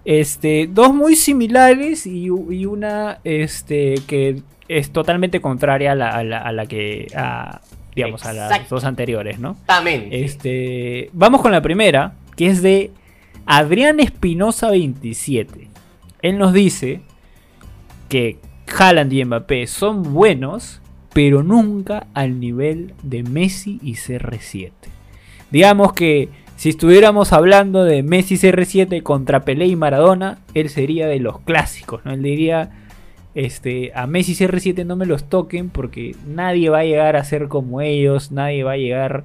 [0.05, 4.43] este, dos muy similares y, y una este, que
[4.79, 7.61] es totalmente contraria a la, a la- a la que, a,
[7.95, 9.53] digamos, a las dos anteriores, ¿no?
[9.63, 10.25] Exactamente.
[10.25, 12.91] Este, vamos con la primera, que es de
[13.47, 15.69] Adrián Espinosa 27.
[16.23, 17.01] Él nos dice
[18.09, 18.39] que
[18.79, 20.81] Haaland y Mbappé son buenos,
[21.13, 24.71] pero nunca al nivel de Messi y CR7.
[25.51, 31.07] Digamos que si estuviéramos hablando de Messi y CR7 contra Pelé y Maradona, él sería
[31.09, 32.13] de los clásicos, ¿no?
[32.13, 32.71] Él diría,
[33.35, 37.25] este, a Messi y CR7 no me los toquen porque nadie va a llegar a
[37.25, 39.25] ser como ellos, nadie va a llegar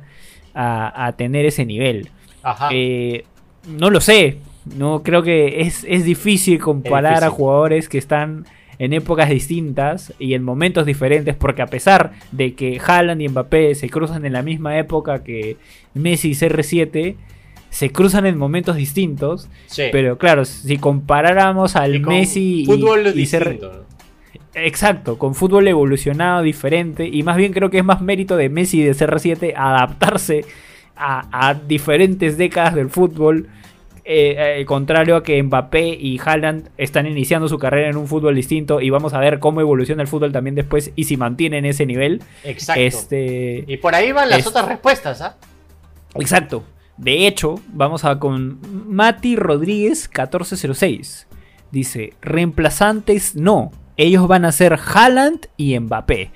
[0.53, 2.09] a, a tener ese nivel.
[2.43, 2.69] Ajá.
[2.71, 3.25] Eh,
[3.67, 4.37] no lo sé,
[4.77, 7.27] no creo que es, es difícil comparar difícil.
[7.27, 8.45] a jugadores que están
[8.77, 13.73] en épocas distintas y en momentos diferentes, porque a pesar de que Haaland y Mbappé
[13.73, 15.57] se cruzan en la misma época que
[15.93, 17.15] Messi y CR7,
[17.69, 19.83] se cruzan en momentos distintos, Sí.
[19.91, 23.85] pero claro, si comparáramos al Y Messi y- fútbol y, CR distinto.
[24.55, 27.07] Exacto, con fútbol evolucionado, diferente.
[27.07, 30.45] Y más bien creo que es más mérito de Messi y de CR7 adaptarse
[30.95, 33.49] a, a diferentes décadas del fútbol.
[34.07, 38.35] eh, eh, contrario a que Mbappé y Haaland están iniciando su carrera en un fútbol
[38.35, 38.79] distinto.
[38.79, 42.21] Y vamos a ver cómo evoluciona el fútbol también después y si mantienen ese nivel.
[42.43, 42.81] Exacto.
[42.81, 45.37] Este, Y por ahí van las otras respuestas, ¿ah?
[46.15, 46.63] Exacto.
[46.97, 51.27] De hecho, vamos a con Mati Rodríguez 1406.
[51.71, 53.71] Dice, reemplazantes no.
[53.97, 56.31] Ellos van a ser Haaland y Mbappé.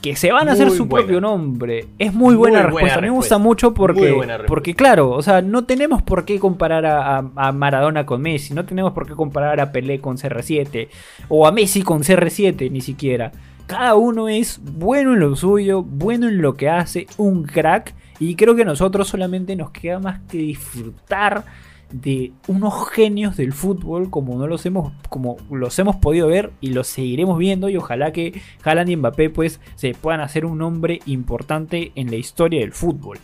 [0.00, 1.04] que se van a hacer su buena.
[1.06, 1.88] propio nombre.
[1.98, 2.94] Es muy buena Muy respuesta.
[2.98, 4.14] buena me gusta mucho porque,
[4.46, 8.54] porque claro, o sea, no tenemos por qué comparar a, a- a Maradona con Messi,
[8.54, 10.88] no tenemos por qué comparar a Pelé con CR7
[11.28, 13.32] o a Messi con CR7 ni siquiera.
[13.66, 17.92] Cada uno es bueno en lo suyo, bueno en lo que hace, un crack.
[18.20, 21.42] Y creo que a nosotros solamente nos queda más que disfrutar
[21.90, 26.70] de unos genios del fútbol como no los hemos como los hemos podido ver y
[26.70, 31.00] los seguiremos viendo y ojalá que Haaland y Mbappé pues se puedan hacer un nombre
[31.06, 33.18] importante en la historia del fútbol.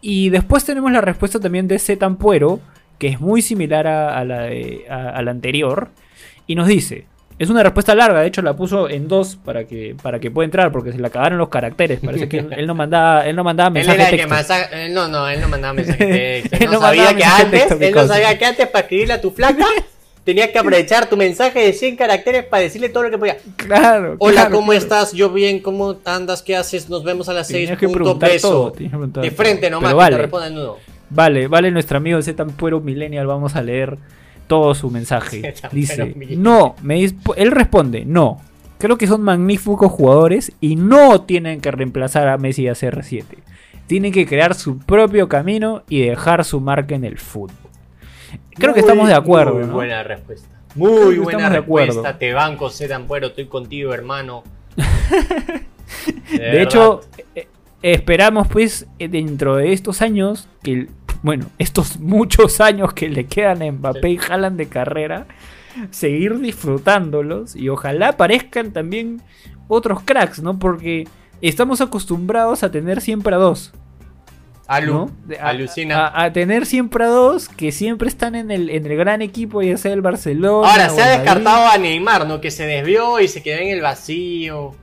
[0.00, 1.96] Y después tenemos la respuesta también de C.
[1.98, 2.60] Tampuero,
[2.98, 5.90] que es muy similar a, la, de- a la anterior,
[6.46, 7.06] y nos dice,
[7.40, 10.44] es una respuesta larga, de hecho la puso en dos para que, para que pueda
[10.44, 13.42] entrar, porque se le acabaron los caracteres, parece que él, él no mandaba, él no
[13.42, 15.94] mandaba Él mensajes era el que masa- él no, no, él no mandaba texto.
[16.04, 19.20] Él Él no sabía que antes, texto, él no sabía que antes para escribirle a
[19.22, 19.64] tu flaca
[20.24, 23.38] tenías que aprovechar tu mensaje de 100 caracteres para decirle todo lo que podía.
[23.56, 24.16] Claro.
[24.18, 24.78] Hola, claro, ¿cómo claro.
[24.82, 25.12] estás?
[25.14, 26.42] Yo bien, ¿cómo andas?
[26.42, 26.90] ¿Qué haces?
[26.90, 27.56] Nos vemos a las 6.
[27.56, 28.72] Tenías que Punto preguntar beso.
[28.74, 30.16] todo, De frente nomás, Pero vale.
[30.16, 30.76] te respondan uno.
[31.08, 33.96] Vale, vale, nuestro amigo Z Tampuero Millennial, vamos a leer
[34.50, 35.54] todo su mensaje.
[35.72, 38.42] Dice, no, me él responde, no.
[38.78, 43.24] Creo que son magníficos jugadores y no tienen que reemplazar a Messi y a CR7.
[43.86, 47.54] Tienen que crear su propio camino y dejar su marca en el fútbol.
[48.54, 49.54] Creo que estamos de acuerdo.
[49.54, 49.72] Muy ¿no?
[49.74, 50.48] buena respuesta.
[50.74, 52.18] Muy buena de respuesta.
[52.18, 54.42] Te banco, Z Ampuero, estoy contigo, hermano.
[56.32, 57.02] De, hecho,
[57.34, 57.48] eh,
[57.82, 60.88] esperamos pues eh, dentro de estos años, que
[61.22, 65.26] bueno, estos muchos años que le quedan a Mbappé y Haaland de carrera,
[65.90, 69.20] seguir disfrutándolos y ojalá aparezcan también
[69.68, 70.58] otros cracks, ¿no?
[70.58, 71.06] Porque
[71.42, 73.72] estamos acostumbrados a tener siempre a dos.
[74.66, 75.10] Alu, ¿no?
[75.26, 76.06] De- a- alucina.
[76.06, 79.62] A, a tener siempre a dos que siempre están en el, en el gran equipo,
[79.62, 80.70] ya sea el Barcelona.
[80.70, 81.18] Ahora, se ha Madrid.
[81.22, 82.40] descartado a Neymar, ¿no?
[82.40, 84.74] Que se desvió y se quedó en el vacío.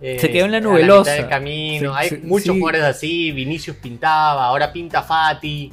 [0.00, 1.10] Eh, Se quedó en la a nubelosa.
[1.10, 1.92] mitad del camino.
[1.92, 2.60] Sí, hay sí, muchos sí.
[2.60, 3.32] jugadores así.
[3.32, 5.72] Vinicius pintaba, ahora pinta Fati.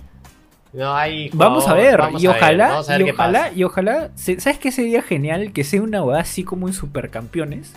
[0.74, 3.52] No hay Vamos a ver, vamos y a ver, ojalá, vamos a ver y ojalá,
[3.54, 5.54] y ojalá, ¿sabes qué sería genial?
[5.54, 7.74] Que sea una boda así como en Supercampeones,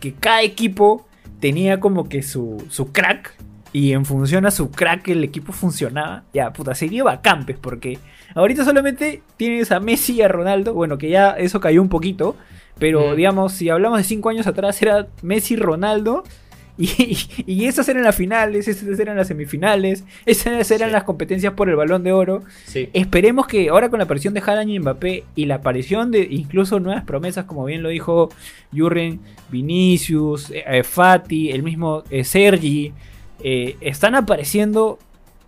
[0.00, 1.06] que cada equipo
[1.40, 3.34] tenía como que su, su crack,
[3.76, 7.98] y en función a su crack el equipo funcionaba, ya, puta, sería bacán, pues, porque
[8.34, 12.36] ahorita solamente tienes a Messi y a Ronaldo, bueno, que ya eso cayó un poquito,
[12.78, 13.16] pero Mm.
[13.16, 16.24] digamos, si hablamos de cinco años atrás era Messi, Ronaldo,
[16.78, 20.92] y, y esas eran las finales, esas eran las semifinales, esas eran Sí.
[20.92, 22.42] las competencias por el balón de oro.
[22.66, 22.88] Sí.
[22.94, 26.78] Esperemos que ahora con la aparición de Haaland y Mbappé y la aparición de incluso
[26.80, 28.28] nuevas promesas, como bien lo dijo
[28.74, 32.92] Jurgen, Vinicius, eh, eh, Fati, el mismo eh, Sergi,
[33.42, 34.98] eh, están apareciendo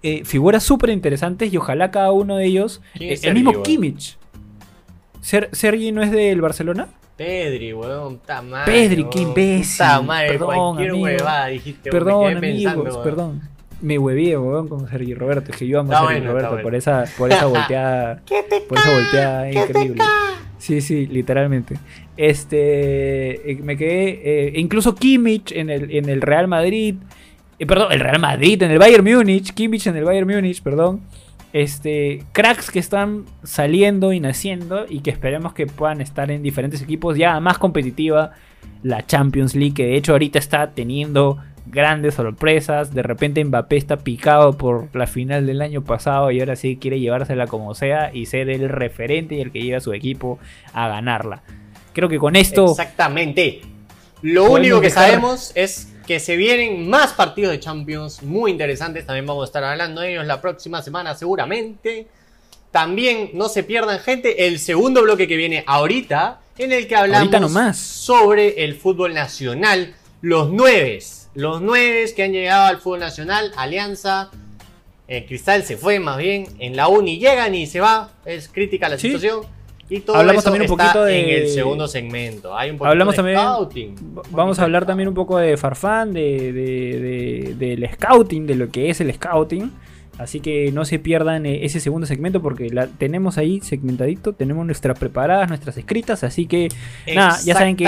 [0.02, 3.62] eh, figuras súper interesantes y ojalá cada uno de ellos, ¿Quién eh, el Sergi, mismo?
[3.62, 4.16] Kimmich.
[5.20, 6.88] Ser- ¿Sergi no es del Barcelona?
[7.16, 8.72] Pedri, weón, puta madre.
[8.72, 10.96] Pedri, weón, qué imbécil, Puta madre, perdón, amigo.
[11.02, 13.40] huevada dijiste, Perdón, me amigos, pensando, perdón.
[13.80, 15.50] Me huevé, weón, con Sergi Roberto.
[15.52, 16.78] Es que yo amo a Sergi bueno, Roberto por bueno.
[16.78, 18.22] esa, por esa volteada.
[18.68, 20.02] por esa volteada increíble.
[20.58, 21.76] Sí, sí, literalmente.
[22.16, 26.96] Este, me quedé, eh, incluso Kimmich en el, en el Real Madrid,
[27.58, 31.00] eh, perdón, el Real Madrid, en el Bayern Múnich, Kimmich en el Bayern Múnich, perdón.
[31.52, 36.82] Este, cracks que están saliendo y naciendo y que esperemos que puedan estar en diferentes
[36.82, 38.32] equipos ya más competitiva
[38.82, 42.92] la Champions League, que de hecho ahorita está teniendo grandes sorpresas.
[42.94, 47.00] De repente Mbappé está picado por la final del año pasado y ahora sí quiere
[47.00, 50.38] llevársela como sea y ser el referente y el que lleva a su equipo
[50.74, 51.42] a ganarla.
[51.94, 53.62] Creo que con esto Exactamente.
[54.20, 59.04] Lo único que dejar- sabemos es que se vienen más partidos de Champions muy interesantes.
[59.04, 62.06] También vamos a estar hablando de ellos la próxima semana seguramente.
[62.70, 67.30] También no se pierdan, gente, el segundo bloque que viene ahorita, en el que hablamos
[67.38, 67.76] nomás.
[67.78, 69.94] sobre el fútbol nacional.
[70.22, 74.30] Los nueves, los nueves que han llegado al fútbol nacional, Alianza,
[75.08, 78.88] eh, Cristal se fue más bien, en la Uni llegan y se va, es crítica
[78.88, 79.08] la Sí.
[79.12, 79.42] situación.
[79.90, 82.56] Y todo Hablamos eso también un está poquito de- en el segundo segmento.
[82.56, 83.94] Hay un poquito Hablamos de también- scouting.
[84.30, 88.68] vamos a hablar también un poco de Farfán, de, de- de- del scouting, de lo
[88.68, 89.72] que es el scouting.
[90.18, 94.66] Así que no se pierdan eh, ese segundo segmento porque la tenemos ahí segmentadito, tenemos
[94.66, 96.68] nuestras preparadas, nuestras escritas, así que
[97.14, 97.84] nada, ya saben que.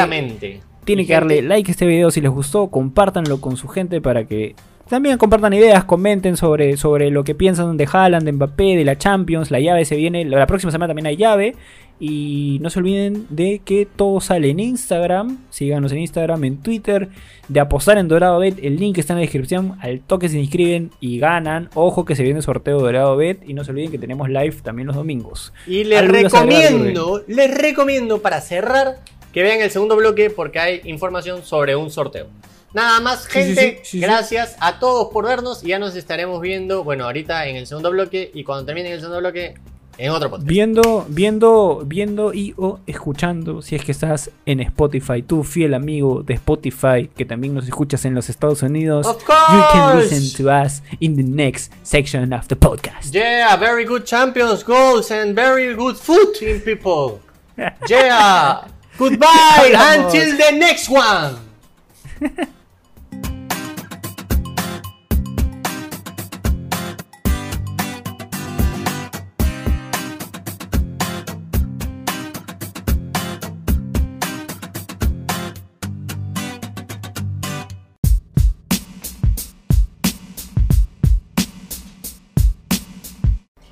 [0.85, 4.25] Tienen que darle like a este video si les gustó, compártanlo con su gente para
[4.25, 4.55] que
[4.89, 8.97] también compartan ideas, comenten sobre, sobre lo que piensan de Haaland, de Mbappé, de la
[8.97, 11.55] Champions, la llave se viene, la próxima semana también hay llave.
[12.01, 17.11] Y no se olviden de que todo sale en Instagram, síganos en Instagram, en Twitter,
[17.49, 20.91] de apostar en Dorado Bet, el link está en la descripción, al toque se inscriben
[20.99, 21.69] y ganan.
[21.75, 24.87] Ojo que se viene sorteo Dorado Bet y no se olviden que tenemos live también
[24.87, 25.53] los domingos.
[25.67, 29.01] Y les recomiendo, les recomiendo para cerrar
[29.33, 32.29] que vean el segundo bloque porque hay información sobre un sorteo.
[32.73, 33.61] Nada más, gente.
[33.61, 34.01] sí, sí, sí.
[34.01, 37.91] gracias a todos por vernos y ya nos estaremos viendo, bueno, ahorita en el segundo
[37.91, 39.55] bloque y cuando termine el segundo bloque
[40.01, 40.49] en otro podcast.
[40.49, 46.23] Viendo, viendo, viendo y o escuchando, si es que estás en Spotify, tú fiel amigo
[46.23, 49.27] de Spotify, que también nos escuchas en los Estados Unidos, Of you
[49.73, 50.11] can course.
[50.15, 53.13] listen to us in the next section of the podcast.
[53.13, 57.21] Yeah, very good champions, goals and very good food in people.
[57.89, 58.67] Yeah.
[58.99, 60.07] Goodbye Hablamos.
[60.15, 61.37] until the next one.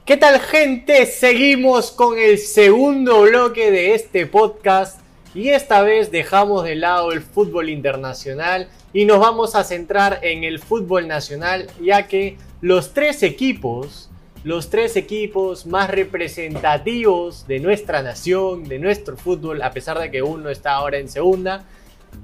[0.09, 1.05] ¿Qué tal gente?
[1.05, 5.03] Seguimos con el segundo bloque de este podcast
[5.35, 10.45] y esta vez dejamos de lado el fútbol internacional y nos vamos a centrar en
[10.45, 14.09] el fútbol nacional ya que los tres equipos,
[14.45, 20.23] los tres equipos más representativos de nuestra nación, de nuestro fútbol, a pesar de que
[20.23, 21.67] uno está ahora en segunda,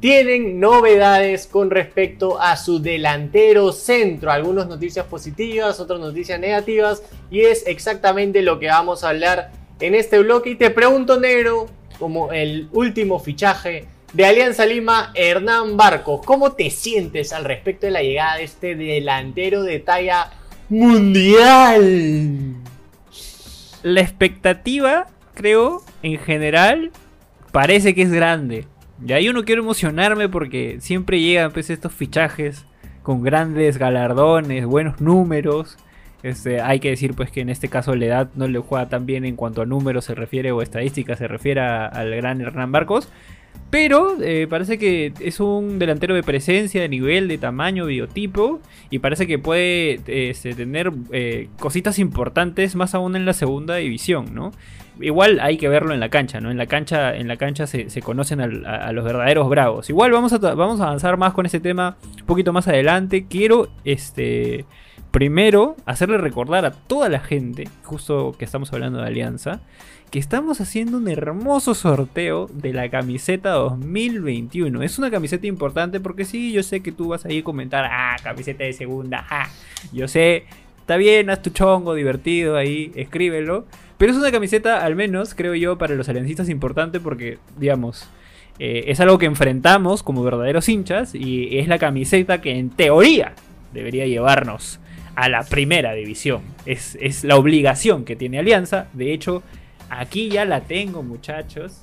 [0.01, 4.31] tienen novedades con respecto a su delantero centro.
[4.31, 7.03] Algunas noticias positivas, otras noticias negativas.
[7.31, 10.51] Y es exactamente lo que vamos a hablar en este bloque.
[10.51, 11.67] Y te pregunto, negro,
[11.99, 17.93] como el último fichaje de Alianza Lima, Hernán Barcos, ¿cómo te sientes al respecto de
[17.93, 20.31] la llegada de este delantero de talla
[20.69, 22.55] mundial?
[23.83, 26.91] La expectativa, creo, en general,
[27.53, 28.67] parece que es grande.
[29.05, 32.65] Ya yo no quiero emocionarme porque siempre llegan pues, estos fichajes
[33.03, 35.77] con grandes galardones, buenos números.
[36.23, 39.05] Este, hay que decir pues que en este caso la edad no le juega tan
[39.05, 43.11] bien en cuanto a números se refiere o estadísticas se refiere al gran Hernán Barcos.
[43.69, 48.61] Pero eh, parece que es un delantero de presencia, de nivel, de tamaño, biotipo.
[48.89, 54.35] Y parece que puede este, tener eh, cositas importantes más aún en la segunda división,
[54.35, 54.53] ¿no?
[55.01, 56.51] Igual hay que verlo en la cancha, ¿no?
[56.51, 59.91] En la cancha, en la cancha se, conocen a, a los verdaderos bravos.
[59.91, 63.27] Igual vamos a, vamos a avanzar más con este tema un poquito más adelante.
[63.29, 64.65] Quiero, este,
[65.11, 69.61] primero, hacerle recordar a toda la gente, justo que estamos hablando de Alianza,
[70.11, 74.83] que estamos haciendo un hermoso sorteo de la camiseta 2021.
[74.83, 77.85] Es una camiseta importante porque sí, yo sé que tú vas a ir a comentar,
[77.85, 79.49] ah, camiseta de segunda, ah.
[79.93, 80.45] Yo sé,
[80.79, 83.67] está bien, haz tu chongo divertido ahí, escríbelo.
[83.99, 88.09] Pero es una camiseta, al menos, creo yo, para los aliancistas importante porque, digamos,
[88.59, 93.35] eh, es algo que enfrentamos como verdaderos hinchas y es la camiseta que en teoría
[93.73, 94.81] debería llevarnos
[95.15, 96.43] a la primera división.
[96.67, 98.87] Es, es la obligación que tiene Alianza.
[98.93, 99.43] De hecho,
[99.91, 101.83] aquí ya la tengo, muchachos.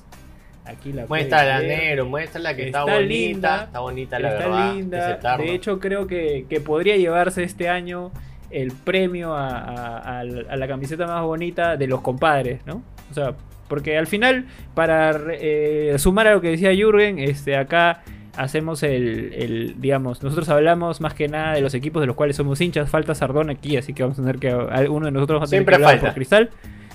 [0.64, 3.08] Aquí la Muéstrala, negro, muéstrala que está, Está bonita.
[3.08, 4.74] linda, está bonita la Está verdad.
[4.74, 5.36] linda.
[5.38, 8.12] De hecho, creo que, que podría llevarse este año
[8.52, 12.82] el premio a, a- a la- camiseta más bonita de los compadres, ¿no?
[13.10, 13.34] O sea,
[13.68, 18.02] porque al final, para eh, sumar a lo que decía Jürgen, este, acá
[18.36, 22.36] hacemos el, el, digamos, nosotros hablamos más que nada de los equipos de los cuales
[22.36, 22.88] somos hinchas.
[22.90, 25.58] Falta Sardón aquí, así que vamos a tener que alguno de nosotros va a tener
[25.60, 26.06] Siempre que hablar falta.
[26.08, 26.50] por cristal.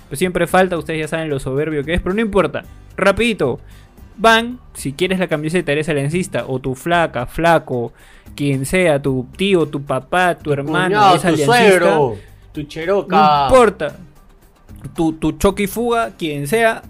[0.09, 2.63] Pues siempre falta, ustedes ya saben lo soberbio que es, pero no importa.
[2.95, 3.59] Rapidito,
[4.17, 7.93] van, si quieres la camiseta, eres aliancista, o tu flaca, flaco,
[8.35, 12.15] quien sea, tu tío, tu papá, tu hermano, Cuñado, es tu suegro,
[12.51, 13.15] tu cheroca.
[13.15, 13.95] no importa.
[14.95, 16.83] Tu, tu choque y fuga, quien sea,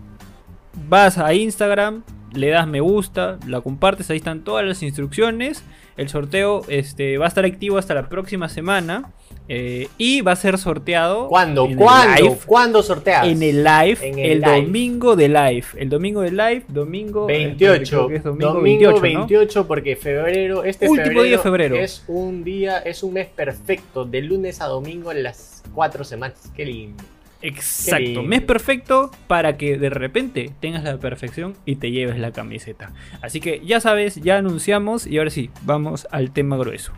[0.90, 2.04] vas a Instagram,
[2.34, 5.64] le das me gusta, la compartes, ahí están todas las instrucciones.
[5.96, 9.12] El sorteo este, va a estar activo hasta la próxima semana.
[9.50, 11.28] Eh, y va a ser sorteado.
[11.28, 11.68] ¿Cuándo?
[11.76, 12.22] ¿Cuándo?
[12.24, 12.38] live.
[12.46, 13.28] ¿Cuándo sorteas?
[13.28, 14.62] En el live, En el, el live.
[14.64, 15.66] domingo de live.
[15.78, 17.30] El domingo de live, domingo.
[17.30, 17.90] eh, 28.
[17.90, 19.68] creo que es domingo, domingo 28, 28, ¿no?
[19.68, 21.76] porque febrero, este Último febrero, día de febrero.
[21.78, 26.52] es un día, es un mes perfecto, de lunes a domingo en las cuatro semanas.
[26.56, 27.04] Qué lindo.
[27.42, 28.24] Exacto, lindo.
[28.24, 32.92] mes perfecto para que de repente tengas la perfección y te lleves la camiseta.
[33.22, 36.94] Así que ya sabes, ya anunciamos y ahora sí, vamos al tema grueso.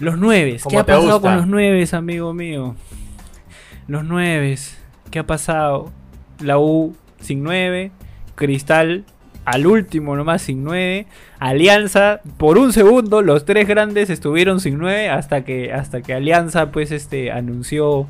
[0.00, 1.20] Los nueves, ¿qué ha pasado gusta.
[1.20, 2.74] con los nueves, amigo mío?
[3.86, 4.78] Los nueves,
[5.10, 5.92] ¿qué ha pasado?
[6.40, 7.92] La U sin 9,
[8.34, 9.04] Cristal
[9.44, 11.06] al último nomás sin 9,
[11.38, 16.70] Alianza por un segundo los tres grandes estuvieron sin 9 hasta que hasta que Alianza
[16.70, 18.06] pues este anunció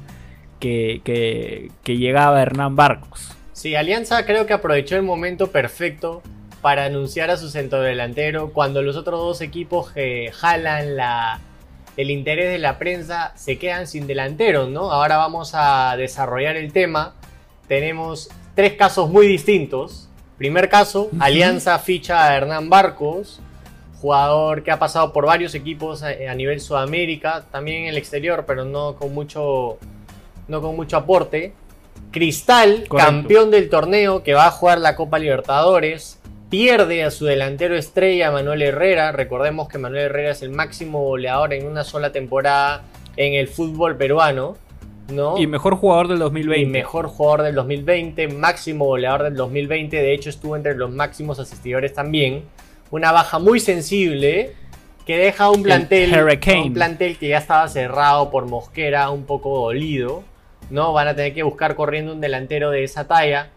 [0.60, 3.32] que, que, que llegaba Hernán Barcos.
[3.52, 6.22] Sí, Alianza creo que aprovechó el momento perfecto
[6.62, 11.40] para anunciar a su centrodelantero cuando los otros dos equipos que jalan la,
[11.96, 14.90] el interés de la prensa se quedan sin delanteros, ¿no?
[14.90, 17.14] Ahora vamos a desarrollar el tema.
[17.68, 20.08] Tenemos tres casos muy distintos.
[20.38, 23.40] Primer caso, Alianza ficha a Hernán Barcos,
[24.00, 28.44] jugador que ha pasado por varios equipos a, a nivel Sudamérica, también en el exterior,
[28.46, 29.78] pero no con mucho,
[30.48, 31.54] no con mucho aporte.
[32.10, 32.96] Cristal, Correcto.
[32.96, 36.18] campeón del torneo, que va a jugar la Copa Libertadores,
[36.50, 39.12] pierde a su delantero estrella Manuel Herrera.
[39.12, 42.82] Recordemos que Manuel Herrera es el máximo goleador en una sola temporada
[43.16, 44.56] en el fútbol peruano,
[45.08, 45.38] ¿no?
[45.38, 46.62] Y mejor jugador del 2020.
[46.62, 51.38] Y mejor jugador del 2020, máximo goleador del 2020, de hecho estuvo entre los máximos
[51.38, 52.44] asistidores también.
[52.90, 54.52] Una baja muy sensible
[55.06, 56.14] que deja un plantel,
[56.64, 60.22] un plantel que ya estaba cerrado por Mosquera, un poco dolido.
[60.70, 60.92] ¿no?
[60.92, 63.50] Van a tener que buscar corriendo un delantero de esa talla.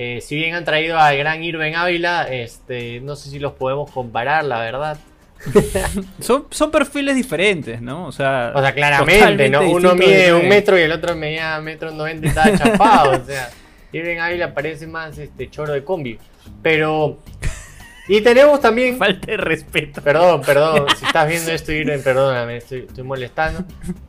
[0.00, 3.90] Eh, si bien han traído al gran Irving Ávila, este, no sé si los podemos
[3.90, 4.96] comparar, la verdad.
[6.20, 8.06] Son, son perfiles diferentes, ¿no?
[8.06, 9.62] O sea, O sea, claramente, ¿no?
[9.70, 13.22] Uno mide de- un metro y el otro medía metro noventa y estaba chapado.
[13.22, 13.48] o sea,
[13.92, 16.18] Irving Ávila parece más este choro de combi.
[16.62, 17.18] Pero.
[18.08, 18.96] Y tenemos también.
[18.96, 20.02] Falta de respeto.
[20.02, 20.86] Perdón, perdón.
[20.98, 23.64] Si estás viendo esto, Irving, perdóname, estoy, estoy molestando.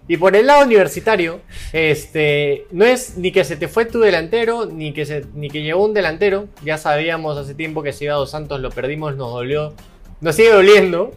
[0.07, 1.41] Y por el lado universitario,
[1.73, 2.65] este.
[2.71, 5.85] No es ni que se te fue tu delantero, ni que se, ni que llegó
[5.85, 6.47] un delantero.
[6.63, 9.73] Ya sabíamos hace tiempo que se iba a Dos Santos, lo perdimos, nos dolió.
[10.21, 11.11] Nos sigue doliendo.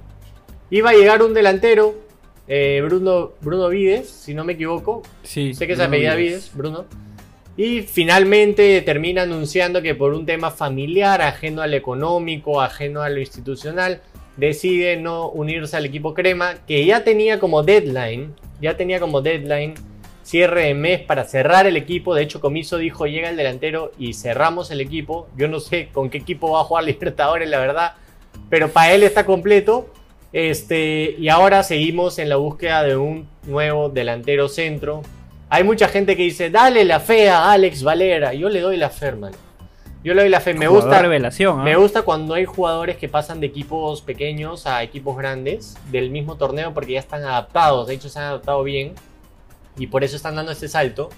[0.70, 1.94] Iba a llegar un delantero,
[2.48, 5.02] eh, Bruno, Bruno Vides, si no me equivoco.
[5.22, 6.32] Sí, Sé que se apellida Vides.
[6.32, 6.86] Vides, Bruno.
[7.56, 13.20] Y finalmente termina anunciando que por un tema familiar, ajeno al económico, ajeno a lo
[13.20, 14.00] institucional,
[14.36, 19.74] decide no unirse al equipo Crema, que ya tenía como deadline, ya tenía como deadline
[20.22, 22.14] cierre de mes para cerrar el equipo.
[22.14, 25.28] De hecho, Comiso dijo, llega el delantero y cerramos el equipo.
[25.36, 27.94] Yo no sé con qué equipo va a jugar Libertadores, la verdad,
[28.48, 29.92] pero para él está completo.
[30.32, 35.02] Este, y ahora seguimos en la búsqueda de un nuevo delantero centro.
[35.54, 38.32] Hay mucha gente que dice, dale la fe a Alex Valera.
[38.32, 39.36] Yo le doy la fe, hermano.
[40.02, 40.54] Yo le doy la fe.
[40.54, 41.62] Me Jugador gusta, revelación, ¿ah?
[41.62, 46.36] me gusta cuando hay jugadores que pasan de equipos pequeños a equipos grandes del mismo
[46.36, 47.86] torneo porque ya están adaptados.
[47.86, 48.94] De hecho, se han adaptado bien
[49.76, 51.10] y por eso están dando este salto.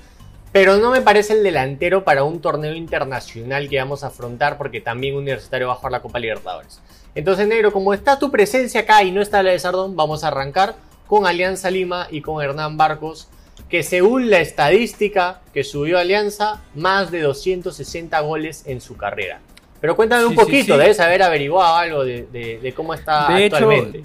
[0.51, 4.80] Pero no me parece el delantero para un torneo internacional que vamos a afrontar porque
[4.80, 6.80] también Universitario va a jugar la Copa Libertadores.
[7.14, 10.26] Entonces, negro, como está tu presencia acá y no está la de Sardón, vamos a
[10.26, 10.74] arrancar
[11.07, 13.28] con Alianza Lima y con Hernán Barcos,
[13.75, 19.41] que según la estadística que subió Alianza, más de 260 goles en su carrera.
[19.81, 20.81] Pero cuéntame un Sí, sí, poquito, sí.
[20.81, 24.05] debes haber averiguado algo de, de- de cómo está De hecho, actualmente.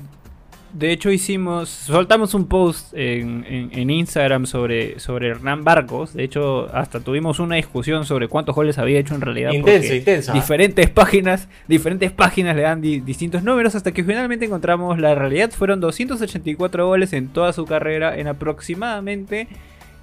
[0.74, 1.68] De hecho, hicimos.
[1.70, 6.14] Soltamos un post en, en- en Instagram sobre, sobre Hernán Barcos.
[6.14, 9.52] De hecho, hasta tuvimos una discusión sobre cuántos goles había hecho en realidad.
[9.52, 9.94] Intenso,
[10.32, 10.36] ¿ah?
[10.36, 13.74] Diferentes páginas, diferentes páginas le dan di- distintos números.
[13.76, 15.50] Hasta que finalmente encontramos la realidad.
[15.52, 18.18] Fueron 284 goles en toda su carrera.
[18.18, 19.48] En aproximadamente.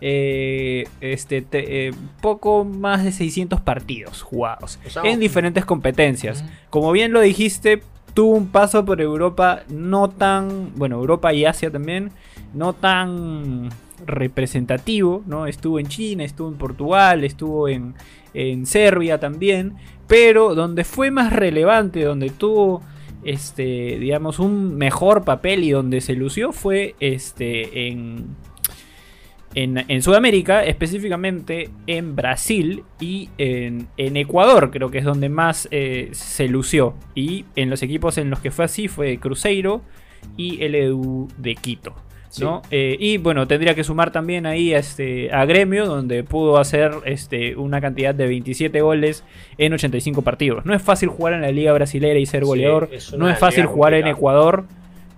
[0.03, 1.91] eh, este te- eh,
[2.21, 6.45] poco más de 600 partidos jugados O sea, en diferentes competencias.
[6.69, 7.81] Como bien lo dijiste,
[8.17, 12.13] tuvo un paso por Europa no tan, bueno, Europa y Asia también,
[12.55, 13.69] no tan
[14.07, 15.47] representativo, ¿no?
[15.47, 17.95] Estuvo en China, estuvo en Portugal, estuvo en,
[18.33, 19.75] en Serbia también,
[20.07, 22.81] pero donde fue más relevante, donde tuvo
[23.23, 28.35] este, digamos, un mejor papel y donde se lució fue este en
[29.57, 35.67] en, en Sudamérica, específicamente en Brasil y en, en Ecuador, creo que es donde más
[35.71, 36.95] eh, se lució.
[37.15, 39.81] Y en los equipos en los que fue así fue Cruzeiro
[40.37, 41.95] y el Edu de Quito.
[42.39, 42.61] ¿no?
[42.71, 46.93] Eh, y bueno, tendría que sumar también ahí a, este, a Gremio, donde pudo hacer
[47.07, 49.25] este, una cantidad de 27 goles
[49.57, 50.67] en 85 partidos.
[50.67, 52.91] No es fácil jugar en la Liga Brasilera y ser goleador.
[53.17, 54.07] no es fácil jugar en.
[54.07, 54.67] Ecuador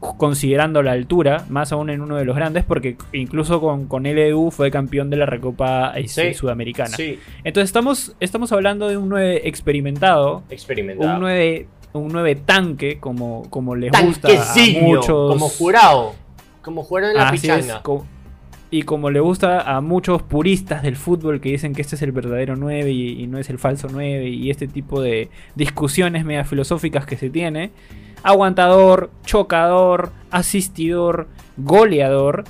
[0.00, 4.50] considerando la altura, más aún en uno de los grandes, porque incluso con, con LDU
[4.50, 6.96] fue campeón de la Recopa este, Sí, Sudamericana.
[6.96, 11.14] Sí, Entonces estamos, estamos hablando de un 9 experimentado, experimentado.
[11.14, 15.32] un 9, un 9 tanque, como, como les gusta a muchos.
[15.32, 16.14] como jurado.
[16.62, 17.82] Como jurado en la Así es, pichanga.
[18.70, 22.12] Y como le gusta a muchos puristas del fútbol que dicen que este es el
[22.12, 27.06] verdadero 9 y, no es el falso 9 y este tipo de discusiones media filosóficas
[27.06, 27.70] que se tiene.
[28.22, 32.44] Aguantador, chocador, asistidor, goleador.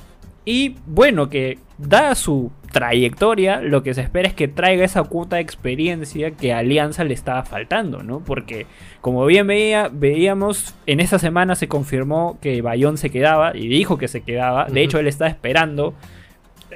[0.45, 5.37] Y bueno, que dada su trayectoria, lo que se espera es que traiga esa cuota
[5.37, 8.20] de experiencia que a Alianza le estaba faltando, ¿no?
[8.20, 8.66] Porque
[9.01, 13.97] como bien veía, veíamos, en esa semana se confirmó que Bayón se quedaba y dijo
[13.97, 14.66] que se quedaba.
[14.66, 15.95] De hecho, él estaba esperando.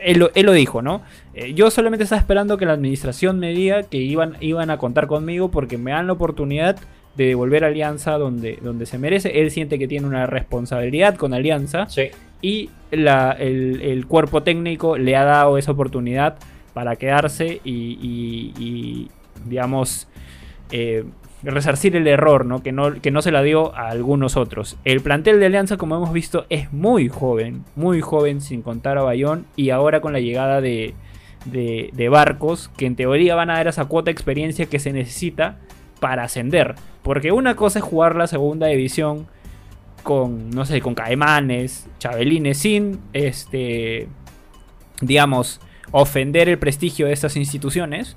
[0.02, 1.02] Él lo, él lo dijo, ¿no?
[1.34, 5.06] Eh, yo solamente estaba esperando que la administración me diga que iban, iban a contar
[5.06, 6.76] conmigo porque me dan la oportunidad
[7.16, 9.40] de devolver a Alianza donde, donde se merece.
[9.40, 12.10] Él siente que tiene una responsabilidad con Alianza Sí.
[12.42, 16.36] Y el, cuerpo técnico le ha dado esa oportunidad
[16.74, 19.08] para quedarse y,
[19.46, 20.08] digamos,
[20.70, 21.04] eh,
[21.42, 22.62] resarcir el error, ¿no?
[22.62, 23.00] Que, ¿no?
[23.00, 24.76] que no se la dio a algunos otros.
[24.84, 29.02] El plantel de Alianza, como hemos visto, es muy joven, muy joven, sin contar a
[29.02, 30.94] Bayón, y ahora con la llegada de,
[31.46, 34.92] de, de barcos, que en teoría van a dar esa cuota de experiencia que se
[34.92, 35.58] necesita
[36.00, 36.74] para ascender.
[37.02, 39.26] Porque una cosa es jugar la segunda división
[40.02, 44.08] con, no sé, con Caemanes, Chabelines, sin, este,
[45.00, 48.16] digamos, ofender el prestigio de estas instituciones,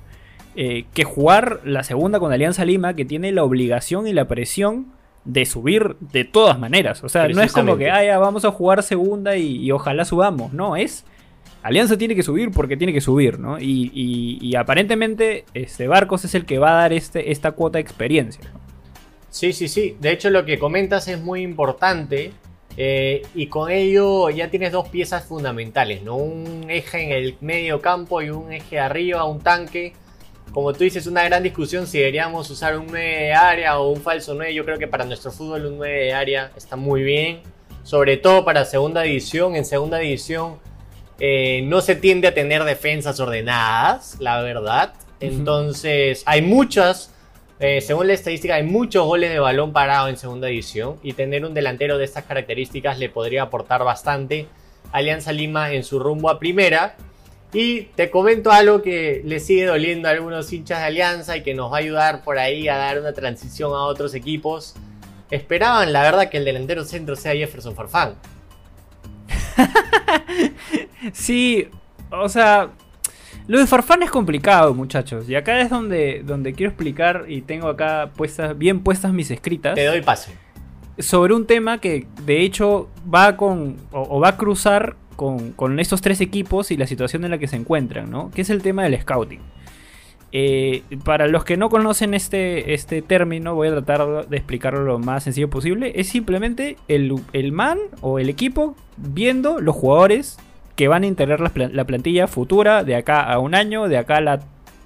[0.54, 4.86] eh, que jugar la segunda con Alianza Lima, que tiene la obligación y la presión
[5.24, 7.02] de subir de todas maneras.
[7.04, 10.04] O sea, no es como que, ah, ya, vamos a jugar segunda y, y ojalá
[10.04, 10.52] subamos.
[10.52, 11.04] No, es...
[11.62, 13.58] Alianza tiene que subir porque tiene que subir, ¿no?
[13.58, 17.78] Y, y- y aparentemente este Barcos es el que va a dar este, esta cuota
[17.78, 18.44] de experiencia.
[18.54, 18.60] ¿no?
[19.36, 19.98] Sí, sí, sí.
[20.00, 22.32] De hecho, lo que comentas es muy importante.
[22.78, 26.16] eh, y con ello ya tienes dos piezas fundamentales, ¿no?
[26.16, 29.92] Un eje en el medio campo y un eje arriba, un tanque.
[30.52, 34.00] Como tú dices, una gran discusión si deberíamos usar un 9 de área o un
[34.00, 34.54] falso 9.
[34.54, 37.40] Yo creo que para nuestro fútbol un 9 de área está muy bien.
[37.82, 39.54] Sobre todo para segunda división.
[39.54, 40.56] En segunda división
[41.18, 44.94] eh, no se tiende a tener defensas ordenadas, la verdad.
[45.20, 47.10] Entonces, hay muchas,
[47.58, 50.96] eh, según la estadística, hay muchos goles de balón parado en segunda división.
[51.02, 54.46] Y tener un delantero de estas características le podría aportar bastante
[54.92, 56.96] a Alianza Lima en su rumbo a primera.
[57.52, 61.54] Y te comento algo que le sigue doliendo a algunos hinchas de Alianza y que
[61.54, 64.74] nos va a ayudar por ahí a dar una transición a otros equipos.
[65.30, 68.16] Esperaban, la verdad, que el delantero centro sea Jefferson Farfán.
[71.12, 71.68] Sí,
[72.10, 72.70] o sea,
[73.48, 75.28] lo de Farfán es complicado, muchachos.
[75.28, 79.74] Y acá es donde, donde quiero explicar y tengo acá puestas, bien puestas mis escritas.
[79.74, 80.30] Te doy paso.
[80.98, 85.78] sobre un tema que de hecho va con o, o va a cruzar con, con
[85.80, 88.30] estos tres equipos y la situación en la que se encuentran, ¿no?
[88.30, 89.40] Que es el tema del scouting.
[90.32, 94.98] Eh, para los que no conocen este, este término, voy a tratar de explicarlo lo
[94.98, 95.92] más sencillo posible.
[95.96, 100.36] Es simplemente el, el man o el equipo viendo los jugadores
[100.76, 103.98] que van a integrar la, pla- la plantilla futura de acá a un año, de
[103.98, 104.40] acá a, la-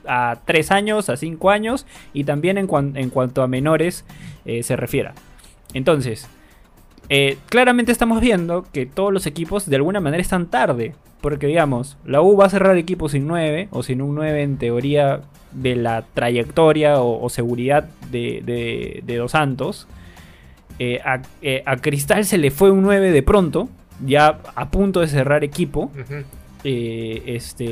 [0.07, 4.05] a tres años, a cinco años y también en, cuan- en cuanto a menores
[4.45, 5.13] eh, se refiera.
[5.75, 6.27] Entonces,
[7.09, 10.95] eh, claramente estamos viendo que todos los equipos de alguna manera están tarde.
[11.21, 14.57] Porque digamos, la U va a cerrar equipo sin 9, o sin un 9 en
[14.57, 15.21] teoría
[15.53, 19.87] de la trayectoria o, seguridad de, de- Dos Santos.
[20.79, 21.21] Eh, a,
[21.67, 23.69] a Cristal se le fue un 9 de pronto,
[24.05, 25.91] ya a punto de cerrar equipo.
[26.65, 27.65] Eh, este,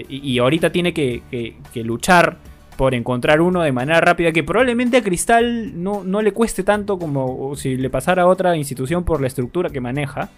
[0.00, 2.36] eh, y, y ahorita tiene que, que- que luchar
[2.76, 6.98] por encontrar uno de manera rápida que probablemente a Cristal no, no le cueste tanto
[6.98, 10.28] como si le pasara a otra institución por la estructura que maneja.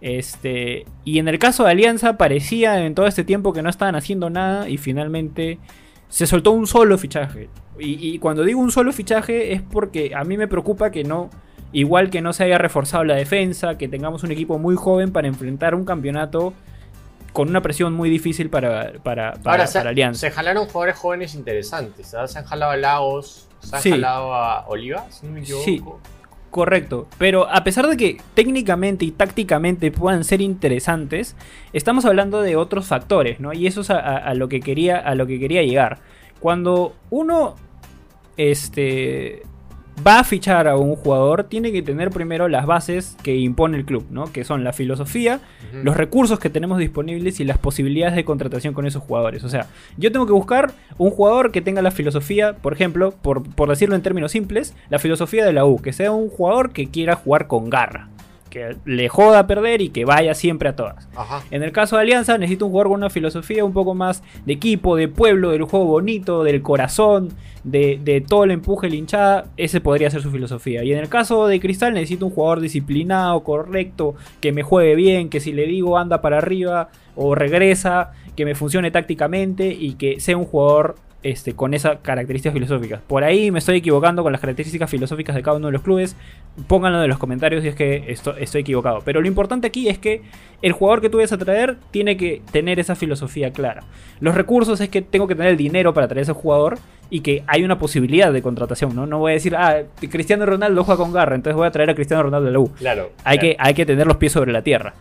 [0.00, 3.96] Este, y en el caso de Alianza parecía en todo este tiempo que no estaban
[3.96, 5.58] haciendo nada y finalmente
[6.08, 7.48] se soltó un solo fichaje.
[7.80, 11.30] Y, y cuando digo un solo fichaje es porque a mí me preocupa que no,
[11.72, 15.28] igual que no se haya reforzado la defensa, que tengamos un equipo muy joven para
[15.28, 16.52] enfrentar un campeonato
[17.32, 20.20] con una presión muy difícil para, para, para, Ahora, se, para Alianza.
[20.20, 22.14] se jalaron jugadores jóvenes interesantes.
[22.14, 22.26] ¿ah?
[22.26, 23.90] Se han jalado a Lagos, se han Sí.
[23.90, 25.64] jalado a Oliva, si no me equivoco.
[25.64, 25.82] Sí.
[26.50, 31.36] Correcto, pero a pesar de que técnicamente y tácticamente puedan ser interesantes,
[31.74, 33.52] estamos hablando de otros factores, ¿no?
[33.52, 35.98] Y eso es a, a- a lo que quería a lo que quería llegar.
[36.40, 37.54] Cuando uno
[38.38, 39.42] este
[40.06, 43.84] va a fichar a un jugador, tiene que tener primero las bases que impone el
[43.84, 44.32] club, ¿no?
[44.32, 45.40] Que son la filosofía,
[45.72, 49.44] los recursos que tenemos disponibles y las posibilidades de contratación con esos jugadores.
[49.44, 53.42] O sea, yo tengo que buscar un jugador que tenga la filosofía, por ejemplo, por,
[53.54, 56.88] por decirlo en términos simples, la filosofía de la U, que sea un jugador que
[56.88, 58.08] quiera jugar con garra,
[58.48, 61.08] que le joda perder y que vaya siempre a todas.
[61.16, 61.42] Ajá.
[61.50, 64.52] En el caso de Alianza, necesito un jugador con una filosofía un poco más de
[64.52, 67.30] equipo, de pueblo, del juego bonito, del corazón,
[67.64, 69.46] de, de todo el empuje, el hinchada.
[69.56, 70.84] Ese podría ser su filosofía.
[70.84, 75.28] Y en el caso de Cristal, necesito un jugador disciplinado, correcto, que me juegue bien,
[75.28, 80.20] que si le digo anda para arriba o regresa, que me funcione tácticamente y que
[80.20, 80.96] sea un jugador.
[81.20, 83.00] Este, con esas características filosóficas.
[83.04, 86.14] Por ahí me estoy equivocando con las características filosóficas de cada uno de los clubes.
[86.68, 89.00] Pónganlo en los comentarios si es que esto- estoy equivocado.
[89.04, 90.22] Pero lo importante aquí es que
[90.62, 93.82] el jugador que tú vayas a traer tiene que tener esa filosofía clara.
[94.20, 96.78] Los recursos es que tengo que tener el dinero para traer ese jugador
[97.10, 99.06] y que hay una posibilidad de contratación, ¿no?
[99.06, 99.78] No voy a decir, ah,
[100.10, 102.70] Cristiano Ronaldo juega con garra, entonces voy a traer a Cristiano Ronaldo de la U.
[102.74, 103.10] Claro.
[103.24, 103.56] Hay, claro.
[103.56, 104.94] que, hay que tener los pies sobre la tierra.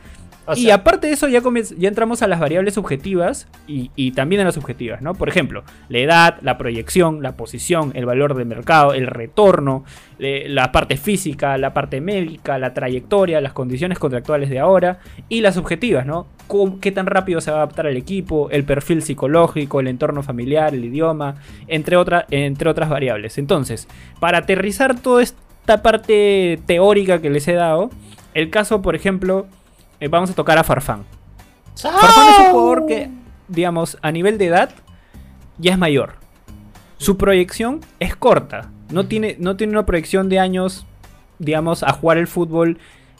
[0.47, 1.41] O y aparte de eso, ya,
[1.77, 5.13] ya entramos a las variables subjetivas y, y también a las subjetivas, ¿no?
[5.13, 9.83] Por ejemplo, la edad, la proyección, la posición, el valor de mercado, el retorno,
[10.19, 15.41] eh, la parte física, la parte médica, la trayectoria, las condiciones contractuales de ahora y
[15.41, 16.27] las subjetivas, ¿no?
[16.79, 18.49] ¿Qué tan rápido se va a adaptar al equipo?
[18.49, 21.35] El perfil psicológico, el entorno familiar, el idioma,
[21.67, 23.37] entre, otra- entre otras variables.
[23.37, 23.87] Entonces,
[24.21, 27.89] para aterrizar toda esta parte teórica que les he dado,
[28.33, 29.47] el caso, por ejemplo,
[29.99, 31.03] eh, vamos a tocar a Farfán.
[31.99, 33.09] Farfán es un jugador que,
[33.47, 34.69] digamos, a nivel de edad,
[35.57, 36.13] ya es mayor.
[36.97, 38.69] Su proyección es corta.
[38.91, 40.85] No tiene, no tiene una proyección de años,
[41.39, 42.77] digamos, a jugar el fútbol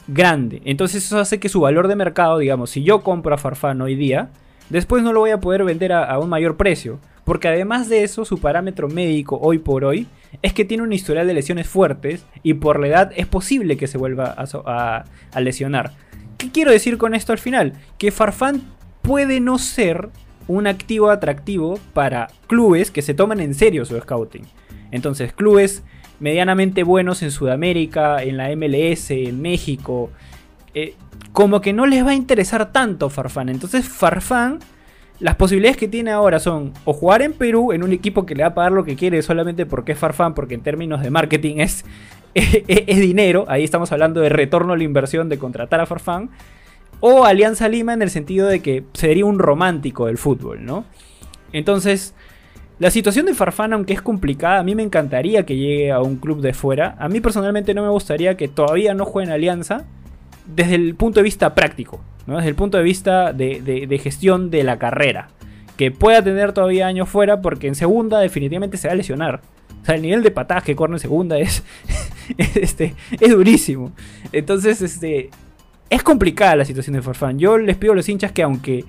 [0.07, 0.61] grande.
[0.65, 3.95] Entonces eso hace que su valor de mercado, digamos, si yo compro a Farfán hoy
[3.95, 4.29] día,
[4.69, 6.99] después no lo voy a poder vender a, a un mayor precio.
[7.25, 10.07] Porque además de eso, su parámetro médico hoy por hoy
[10.41, 13.87] es que tiene un historial de lesiones fuertes y por la edad es posible que
[13.87, 15.03] se vuelva a, so- a-
[15.33, 15.91] a lesionar.
[16.37, 17.73] ¿Qué quiero decir con esto al final?
[17.97, 18.61] Que Farfán
[19.01, 20.09] puede no ser
[20.47, 24.45] un activo atractivo para clubes que se toman en serio su scouting.
[24.91, 25.83] Entonces, clubes
[26.19, 30.09] medianamente buenos en Sudamérica, en la MLS, en México,
[30.73, 30.95] eh,
[31.31, 33.49] como que no les va a interesar tanto Farfán.
[33.49, 34.59] Entonces, Farfán,
[35.19, 38.43] las posibilidades que tiene ahora son o jugar en Perú en un equipo que le
[38.43, 41.57] va a pagar lo que quiere solamente porque es Farfán, porque en términos de marketing
[41.57, 41.83] es,
[42.37, 43.45] es, es dinero.
[43.47, 46.29] Ahí estamos hablando de retorno a la inversión de contratar a Farfán.
[46.99, 50.85] O Alianza Lima en el sentido de que sería un romántico del fútbol, ¿no?
[51.53, 52.15] Entonces,
[52.79, 56.17] la situación de Farfán, aunque es complicada, a mí me encantaría que llegue a un
[56.17, 56.95] club de fuera.
[56.99, 59.85] A mí personalmente no me gustaría que todavía no juegue en Alianza
[60.47, 62.37] desde el punto de vista práctico, ¿no?
[62.37, 65.29] desde el punto de vista de gestión de la carrera.
[65.75, 69.41] Que pueda tener todavía años fuera porque en segunda definitivamente se va a lesionar.
[69.81, 71.63] O sea, el nivel de patadas que corre en segunda es,
[72.37, 73.91] este, es durísimo.
[74.31, 75.29] Entonces, este,
[75.89, 77.39] es complicada la situación de Farfán.
[77.39, 78.83] Yo les pido a los hinchas que aunque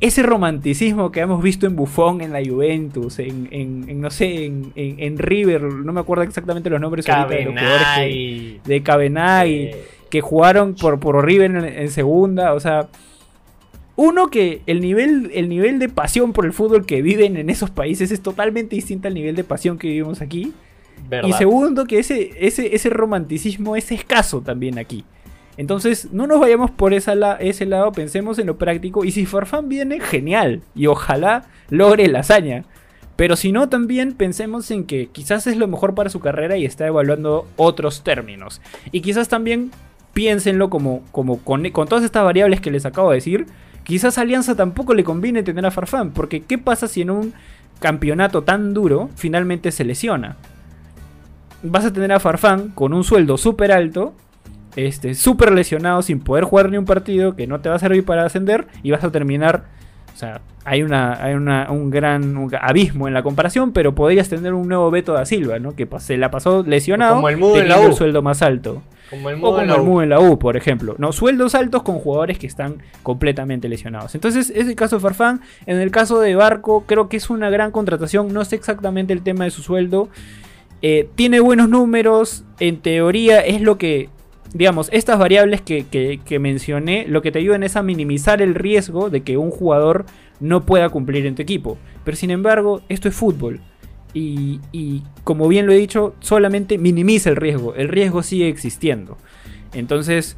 [0.00, 4.44] ese romanticismo que hemos visto en Buffon, en la Juventus, en, en- en, no sé,
[4.46, 8.60] en, en- River, no me acuerdo exactamente los nombres ahorita de los jugadores que- Cabenay.
[8.64, 12.88] de Cabenagui, eh, que jugaron por, por River en segunda, o sea,
[13.96, 17.70] uno que el nivel, el nivel de pasión por el fútbol que viven en esos
[17.70, 20.52] países es totalmente distinto al nivel de pasión que vivimos aquí.
[21.08, 21.28] ¿verdad?
[21.28, 25.04] Y segundo, que ese, ese, ese romanticismo es escaso también aquí.
[25.56, 29.04] Entonces, no nos vayamos por esa la- ese lado, pensemos en lo práctico.
[29.04, 30.62] Y si Farfán viene, genial.
[30.74, 32.64] Y ojalá logre la hazaña.
[33.16, 36.64] Pero si no, también pensemos en que quizás es lo mejor para su carrera y
[36.64, 38.60] está evaluando otros términos.
[38.90, 39.70] Y quizás también
[40.14, 43.46] piénsenlo como, como con, con todas estas variables que les acabo de decir.
[43.84, 46.10] Quizás a Alianza tampoco le conviene tener a Farfán.
[46.10, 47.32] Porque ¿qué pasa si en un
[47.80, 50.36] campeonato tan duro finalmente se lesiona?
[51.62, 54.14] Vas a tener a Farfán con un sueldo súper alto
[54.76, 58.04] este, súper lesionado sin poder jugar ni un partido que no te va a servir
[58.04, 59.64] para ascender y vas a terminar.
[60.12, 64.28] O sea, hay, una, hay una- un gran un abismo en la comparación, pero podrías
[64.28, 65.74] tener un nuevo Beto da Silva, ¿no?
[65.76, 67.90] Que se la pasó lesionado Como el Mudo en la teniendo U.
[67.92, 68.82] el sueldo más alto.
[69.10, 69.82] Como el O como el.
[69.82, 70.94] Mu en la U, por ejemplo.
[70.98, 74.14] No, sueldos altos con jugadores que están completamente lesionados.
[74.14, 75.40] Entonces, es el caso de Farfán.
[75.66, 78.32] En el caso de Barco, creo que es una gran contratación.
[78.32, 80.08] No sé exactamente el tema de su sueldo.
[80.82, 82.44] Eh, tiene buenos números.
[82.60, 84.08] En teoría, es lo que.
[84.52, 88.54] Digamos, estas variables que, que- que mencioné, lo que te ayudan es a minimizar el
[88.54, 90.06] riesgo de que un jugador
[90.38, 91.76] no pueda cumplir en tu equipo.
[92.04, 93.60] Pero sin embargo, esto es fútbol.
[94.14, 97.74] Y, como bien lo he dicho, solamente minimiza el riesgo.
[97.74, 99.18] El riesgo sigue existiendo.
[99.72, 100.36] Entonces,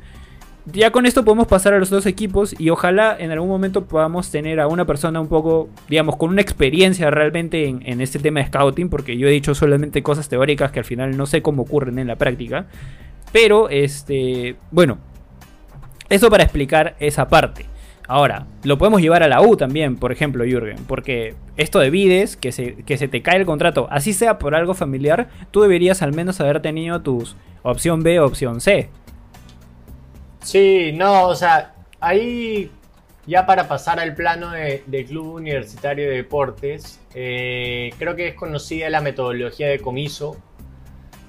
[0.65, 4.31] ya con esto podemos pasar a los dos equipos y ojalá en algún momento podamos
[4.31, 8.41] tener a una persona un poco, digamos, con una experiencia realmente en, en este tema
[8.41, 11.63] de scouting, porque yo he dicho solamente cosas teóricas que al final no sé cómo
[11.63, 12.67] ocurren en la práctica.
[13.31, 14.99] Pero, este, bueno,
[16.09, 17.67] eso para explicar esa parte.
[18.09, 22.37] Ahora, lo podemos llevar a la U también, por ejemplo, Jürgen, porque esto de Vides,
[22.37, 26.03] que se, que se te cae el contrato, así sea por algo familiar, tú deberías
[26.03, 28.89] al menos haber tenido tus opción B o opción C.
[30.41, 32.71] Sí, no, o sea, ahí
[33.27, 38.35] ya para pasar al plano de- del Club Universitario de Deportes, eh, creo que es
[38.35, 40.37] conocida la metodología de Comiso.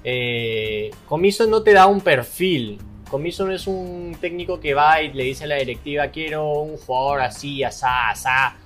[0.04, 2.78] Eh, Comiso no te da un perfil.
[3.08, 6.76] Comiso no es un técnico que va y le dice a la directiva quiero un
[6.76, 8.56] jugador así, asá, asá.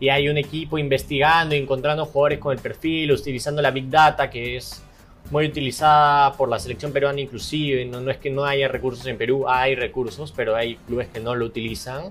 [0.00, 4.56] Y hay un equipo investigando encontrando jugadores con el perfil, utilizando la Big Data que
[4.56, 4.82] es
[5.30, 7.84] muy utilizada por la selección peruana inclusive.
[7.84, 11.20] No, no es que no haya recursos en Perú, hay recursos, pero hay clubes que
[11.20, 12.10] no lo utilizan.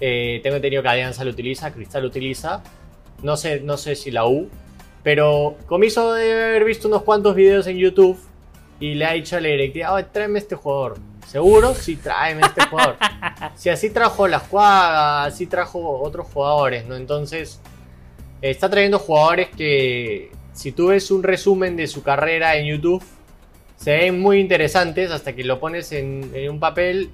[0.00, 2.62] Eh, tengo entendido que Alianza lo utiliza, Cristal lo utiliza.
[3.22, 4.48] No sé, no sé si la U.
[5.02, 8.18] Pero Comiso debe haber visto unos cuantos videos en YouTube
[8.80, 10.96] y le ha dicho a la directiva, "Oye, tráeme este jugador.
[11.26, 12.96] Seguro, sí, tráeme este jugador.
[13.56, 16.96] Si así trajo la Juaga, así trajo otros jugadores, ¿no?
[16.96, 17.60] Entonces,
[18.40, 23.02] está trayendo jugadores que, si tú ves un resumen de su carrera en YouTube,
[23.76, 27.10] se ven muy interesantes hasta que lo pones en, en un papel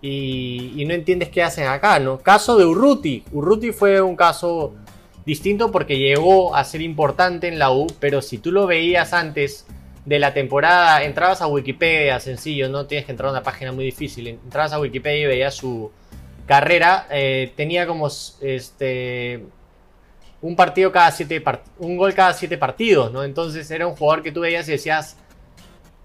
[0.00, 2.18] y, y no entiendes qué hacen acá, ¿no?
[2.18, 3.24] Caso de Urruti.
[3.32, 4.74] Urruti fue un caso
[5.24, 9.66] distinto porque llegó a ser importante en la U, pero si tú lo veías antes
[10.06, 13.84] de la temporada, entrabas a Wikipedia, sencillo, no tienes que entrar a una página muy
[13.84, 15.90] difícil, entrabas a Wikipedia y veías su
[16.46, 18.08] carrera, eh, tenía como
[18.40, 19.44] este
[20.40, 23.24] un partido cada siete part- un gol cada siete partidos, ¿no?
[23.24, 25.16] Entonces era un jugador que tú veías y decías,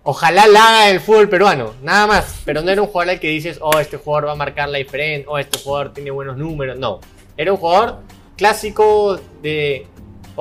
[0.02, 3.28] ojalá la haga el fútbol peruano, nada más, pero no era un jugador al que
[3.28, 6.80] dices, oh, este jugador va a marcar la diferencia, oh, este jugador tiene buenos números,
[6.80, 7.02] no,
[7.38, 7.99] era un jugador
[8.36, 9.86] clásico de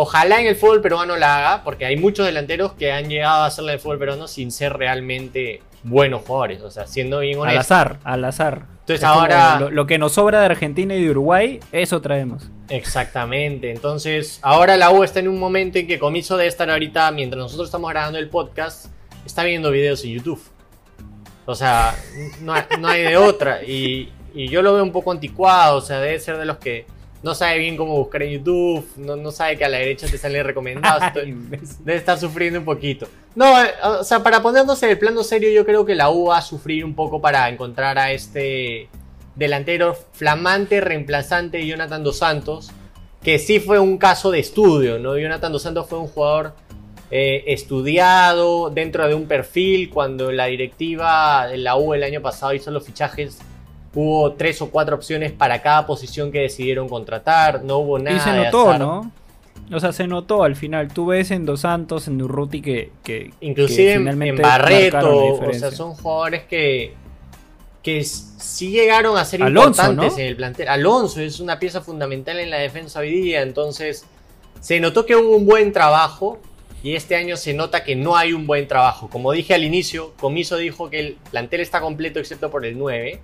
[0.02, 3.46] ojalá en el fútbol peruano la haga, porque hay muchos delanteros que han llegado a
[3.46, 7.42] hacerla en el fútbol peruano sin ser realmente buenos jugadores, o sea, siendo bien Al
[7.42, 7.66] honestos.
[7.70, 8.66] azar, al azar.
[8.80, 12.48] Entonces Es ahora- Lo, lo que nos sobra de Argentina y de Uruguay, eso traemos.
[12.68, 17.10] Exactamente, entonces ahora la U está en un momento en que Comiso debe estar ahorita,
[17.12, 18.86] mientras nosotros estamos grabando el podcast,
[19.26, 20.42] está viendo videos en YouTube.
[21.46, 21.94] O sea,
[22.42, 23.62] no, hay- no hay de otra.
[23.64, 26.86] Y, y yo lo veo un poco anticuado, o sea, debe ser de los que
[27.22, 30.16] no sabe bien cómo buscar en YouTube, no, no sabe que a la derecha te
[30.16, 31.02] salen recomendados.
[31.14, 33.06] Debe estar sufriendo un poquito.
[33.34, 36.26] No, eh, o sea, para ponernos en el plano serio, yo creo que la U
[36.26, 38.88] va a sufrir un poco para encontrar a este
[39.34, 42.70] delantero flamante, reemplazante de Jonathan Dos Santos,
[43.22, 45.18] que sí fue un caso de estudio, ¿no?
[45.18, 46.54] Jonathan Dos Santos fue un jugador
[47.10, 49.90] eh, estudiado dentro de un perfil.
[49.90, 53.38] Cuando la directiva de la U el año pasado hizo los fichajes,
[53.94, 57.64] hubo tres o cuatro opciones para cada posición que decidieron contratar.
[57.64, 58.16] No hubo nada.
[58.16, 58.80] Y se de notó, azar.
[58.80, 59.12] ¿no?
[59.72, 60.88] O sea, se notó al final.
[60.92, 65.70] Tú ves en Dos Santos, en Urruti que, que Inclusive que en- Barreto, o sea,
[65.70, 66.94] son jugadores que,
[67.82, 70.18] que sí llegaron a ser Alonso, importantes ¿no?
[70.18, 70.68] en el plantel.
[70.68, 74.06] Alonso es una pieza fundamental en la defensa hoy día, entonces
[74.60, 76.38] se notó que hubo un buen trabajo
[76.82, 79.08] y este año se nota que no hay un buen trabajo.
[79.08, 83.20] Como dije al inicio, Comiso dijo que el plantel está completo excepto por el 9.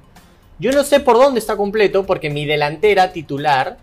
[0.59, 3.77] Yo no sé por dónde está completo porque mi delantera titular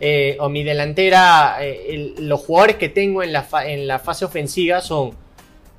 [0.00, 1.86] eh, o mi delantera, eh,
[2.18, 5.12] el- los jugadores que tengo en la, fa- en la fase ofensiva son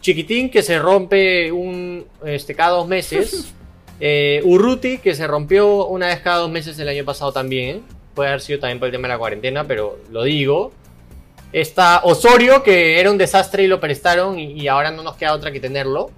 [0.01, 3.53] Chiquitín, que se rompe un, este, cada dos meses.
[3.99, 7.81] eh, Urruti, que se rompió una vez cada dos meses el año pasado también.
[8.13, 10.71] Puede haber sido también por el tema de la cuarentena, pero lo digo.
[11.51, 15.33] Está Osorio, que era un desastre y lo prestaron y, y ahora no nos queda
[15.33, 16.11] otra que tenerlo.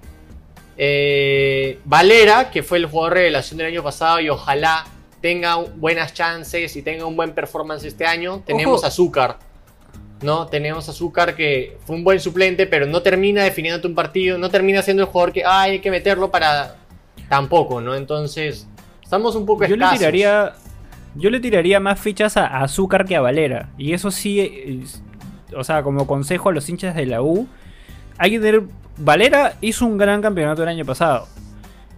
[0.80, 4.86] Eh, Valera, que fue el jugador revelación del año pasado y ojalá
[5.20, 8.42] tenga buenas chances y tenga un buen performance este año.
[8.46, 8.86] Tenemos Ojo.
[8.86, 9.38] Azúcar.
[10.22, 10.46] ¿no?
[10.46, 14.82] Tenemos Azúcar que fue un buen suplente, pero no termina definiéndote un partido, no termina
[14.82, 16.74] siendo el jugador que "Ay, hay que meterlo para
[17.28, 17.94] tampoco, ¿no?
[17.94, 18.66] Entonces,
[19.02, 20.54] estamos un poco Yo le tiraría.
[21.14, 23.70] Yo le tiraría más fichas a, a Azúcar que a Valera.
[23.78, 24.40] Y eso sí.
[24.40, 25.02] es-
[25.56, 27.46] o sea, como consejo a los hinchas de la U.
[28.18, 28.62] Hay que tener.
[28.98, 31.26] Valera hizo un gran campeonato el año pasado.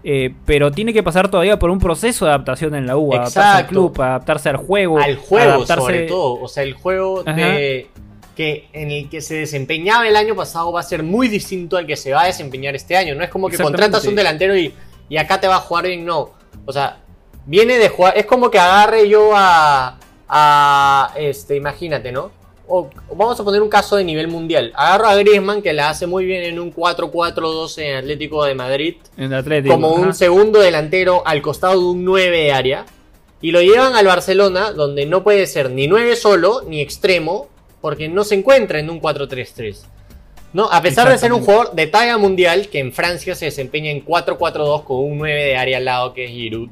[0.02, 3.12] eh, pero tiene que pasar todavía por un proceso de adaptación en la U.
[3.12, 4.98] Adaptarse al club, adaptarse al juego.
[4.98, 7.90] al juego adaptarse- sobre todo, o sea, el juego de
[8.34, 11.86] que en el que se desempeñaba el año pasado va a ser muy distinto al
[11.86, 13.14] que se va a desempeñar este año.
[13.14, 14.72] No es como que contratas un delantero y,
[15.10, 16.30] y acá te va a jugar bien, no.
[16.64, 17.00] O sea,
[17.44, 19.98] viene de jugar, es como que agarre yo a,
[20.28, 22.30] a este, imagínate, ¿no?
[22.72, 24.70] O, vamos a poner un caso de nivel mundial.
[24.76, 28.94] Agarro a Griezmann que la hace muy bien en un 4-4-2 en Atlético de Madrid
[29.16, 29.74] En Atlético.
[29.74, 30.12] como un ajá.
[30.12, 32.86] segundo delantero al costado de un 9 de área.
[33.42, 37.48] Y lo llevan al Barcelona, donde no puede ser ni 9 solo, ni extremo,
[37.80, 39.78] porque no se encuentra en un 4-3-3.
[40.52, 40.70] ¿No?
[40.70, 44.04] A pesar de ser un jugador de talla mundial, que en Francia se desempeña en
[44.04, 46.68] 4-4-2 con un 9 de área al lado, que es Giroud.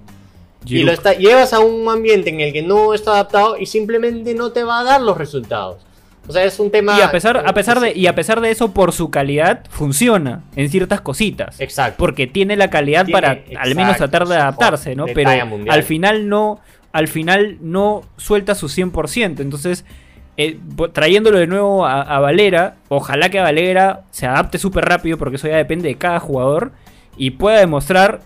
[0.65, 0.87] Y Giroud.
[0.87, 4.53] lo está, llevas a un ambiente en el que no está adaptado y simplemente no
[4.53, 5.88] te va a dar los resultados.
[6.27, 6.97] O sea, es un tema...
[6.99, 10.43] Y a pesar, a pesar de, y a pesar de eso, por su calidad, funciona
[10.57, 11.61] en ciertas cositas.
[11.61, 11.97] Exacto.
[11.99, 15.07] Porque tiene la calidad Tiene- para al menos tratar de adaptarse, ¿no?
[15.07, 15.75] Pero mundial.
[15.75, 16.61] al final no,
[16.93, 19.41] al final no suelta su 100%.
[19.41, 19.85] Entonces,
[20.37, 20.59] eh,
[20.93, 25.49] trayéndolo de nuevo a, a Valera, ojalá que Valera se adapte súper rápido, porque eso
[25.49, 26.73] ya depende de cada jugador,
[27.17, 28.21] y pueda demostrar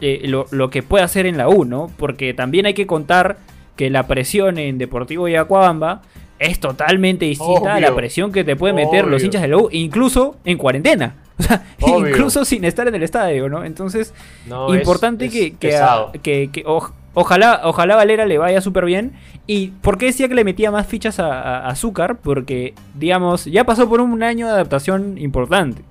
[0.00, 1.90] eh, lo, lo que puede hacer en la U, ¿no?
[1.96, 3.36] Porque también hay que contar
[3.76, 6.02] que la presión en Deportivo Yacuabamba
[6.38, 9.68] es totalmente distinta a la presión que te pueden meter los hinchas de la U,
[9.72, 11.16] incluso en cuarentena.
[11.36, 12.10] O sea, Obvio.
[12.10, 13.64] incluso sin estar en el estadio, ¿no?
[13.64, 14.14] Entonces,
[14.46, 16.12] No, es- importante es que, que, pesado.
[16.22, 19.14] que- que oj- ojalá, ojalá Valera le vaya súper bien.
[19.46, 22.18] ¿Y por qué decía que le metía más fichas a, a- a Azúcar?
[22.22, 25.82] Porque, digamos, ya pasó por un año de adaptación importante.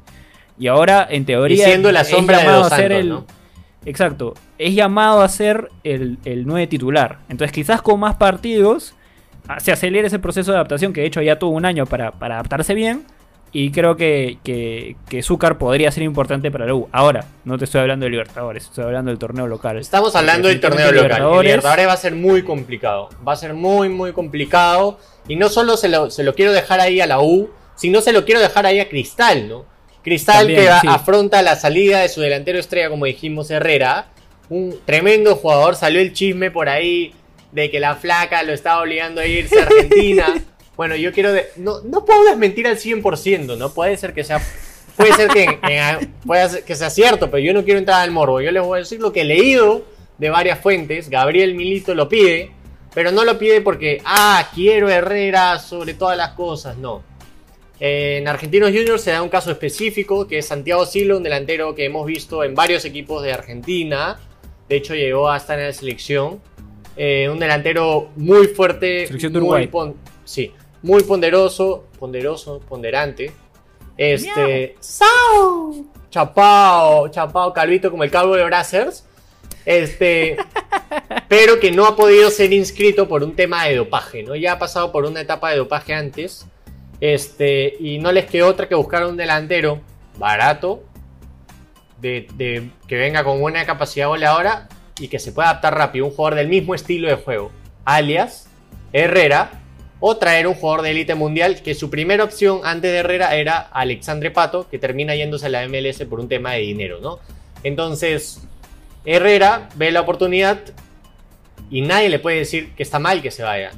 [0.58, 3.00] Y ahora, en teoría, Y siendo la es sombra de llamado Dos a ser Santos,
[3.04, 3.26] el- ¿no?
[3.86, 4.34] Exacto.
[4.58, 7.20] Es llamado a ser el, el 9 titular.
[7.28, 8.96] Entonces quizás con más partidos
[9.60, 12.36] se acelera ese proceso de adaptación, que de hecho ya tuvo un año para, para
[12.36, 13.06] adaptarse bien.
[13.56, 16.90] Y creo que, que, que Zúcar podría ser importante para la U.
[16.92, 19.78] Ahora, no te estoy hablando de Libertadores, estoy hablando del torneo local.
[19.78, 20.96] Estamos hablando del torneo local.
[20.96, 21.44] Libertadores.
[21.44, 23.10] Libertadores va a ser muy complicado.
[23.26, 24.98] Va a ser muy, muy complicado.
[25.28, 28.12] Y no solo se lo, se lo quiero dejar ahí a la U, sino se
[28.12, 29.66] lo quiero dejar ahí a Cristal, ¿no?
[30.04, 30.88] Cristal También, que sí.
[30.90, 34.08] afronta la salida de su delantero estrella, como dijimos, Herrera.
[34.50, 35.76] Un tremendo jugador.
[35.76, 37.14] Salió el chisme por ahí
[37.54, 40.26] de que la flaca lo estaba obligando a irse a Argentina.
[40.76, 41.32] bueno, yo quiero...
[41.32, 43.74] de- no, no puedo desmentir al 100%, ¿no?
[43.74, 44.42] Puede ser que sea...
[44.98, 48.12] Puede ser que, en- puede ser que sea cierto, pero yo no quiero entrar al
[48.12, 48.42] morbo.
[48.42, 49.86] Yo les voy a decir lo que he leído
[50.18, 51.10] de varias fuentes.
[51.10, 52.52] Gabriel Milito lo pide,
[52.94, 56.78] pero no lo pide porque, ah, quiero Herrera sobre todas las cosas.
[56.78, 57.04] No.
[57.80, 61.74] Eh, En Argentinos Juniors se da un caso específico que es Santiago Silo, un delantero
[61.74, 64.20] que hemos visto en varios equipos de Argentina.
[64.70, 66.40] De hecho, llegó a estar en la selección.
[66.96, 69.08] Eh, un delantero muy fuerte.
[69.08, 69.68] Selección de muy Uruguay.
[69.68, 73.32] pon- sí, muy ponderoso, ponderoso, ponderante.
[73.98, 74.76] Este.
[74.80, 75.86] ¡Sao!
[76.10, 79.06] Chapao, chapao, calvito como el calvo de Brazzers.
[79.66, 80.38] Este.
[81.28, 84.36] pero que no ha podido ser inscrito por un tema de dopaje, ¿no?
[84.36, 86.46] Ya ha pasado por una etapa de dopaje antes.
[87.02, 87.76] Este.
[87.80, 89.82] Y no les quedó otra que buscar un delantero
[90.18, 90.84] barato.
[92.00, 94.68] De, de- que venga con buena capacidad goleadora
[95.00, 96.06] y que se pueda adaptar rápido.
[96.06, 97.52] Un jugador del mismo estilo de juego.
[97.86, 98.48] Alias
[98.92, 99.60] Herrera.
[100.06, 103.60] O traer un jugador de élite mundial que su primera opción antes de Herrera era
[103.60, 107.20] Alexandre Pato, que termina yéndose a la MLS por un tema de dinero, ¿no?
[107.64, 108.42] Entonces,
[109.06, 110.60] Herrera ve la oportunidad
[111.72, 113.72] y nadie le puede decir que está mal que se vaya.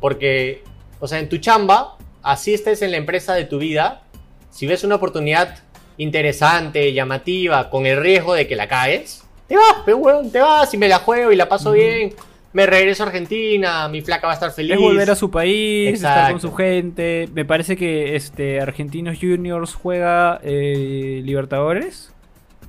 [0.00, 0.64] Porque,
[1.00, 4.04] o sea, en tu chamba, así estés en la empresa de tu vida,
[4.48, 5.58] si ves una oportunidad
[5.98, 10.72] interesante, llamativa, con el riesgo de que la caes, te vas, pero weón, te vas
[10.74, 12.14] y me la juego y la paso bien.
[12.52, 14.72] Me regreso a Argentina, mi flaca va a estar feliz.
[14.72, 17.28] Es volver a su país, estar con su gente.
[17.34, 22.12] Me parece que este Argentinos Juniors juega eh, Libertadores.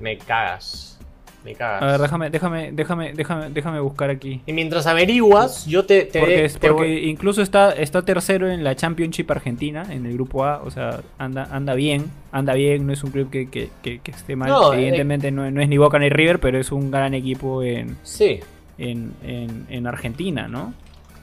[0.02, 0.97] Me cagas.
[1.46, 1.82] Me cagas.
[1.82, 4.42] A ver, déjame, déjame, déjame, déjame, déjame buscar aquí.
[4.46, 8.50] Y mientras averiguas, yo te, te, Porque, es- te porque voy- incluso está, está tercero
[8.50, 12.86] en la Championship Argentina, en el grupo A, o sea, anda, anda bien, anda bien,
[12.86, 14.50] no es un club que, que- que- que esté mal.
[14.50, 17.64] No, eh, Evidentemente no, no es ni Boca ni River, pero es un gran equipo
[17.64, 18.40] en, Sí,
[18.78, 20.74] en, en- en Argentina, ¿no?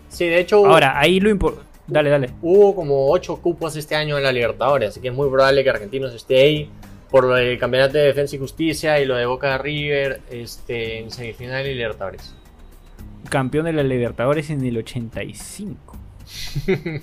[0.08, 1.68] sí, de hecho Ahora, ahí lo importante...
[1.86, 2.30] Dale, dale.
[2.40, 5.68] hubo como 8 cupos este año en la Libertadores, así que es muy probable que
[5.68, 6.70] Argentinos esté ahí
[7.14, 11.12] por lo del Campeonato de Defensa y Justicia y lo de Boca River este, en
[11.12, 12.34] semifinal y Libertadores.
[13.28, 15.96] Campeón de la Libertadores en el 85.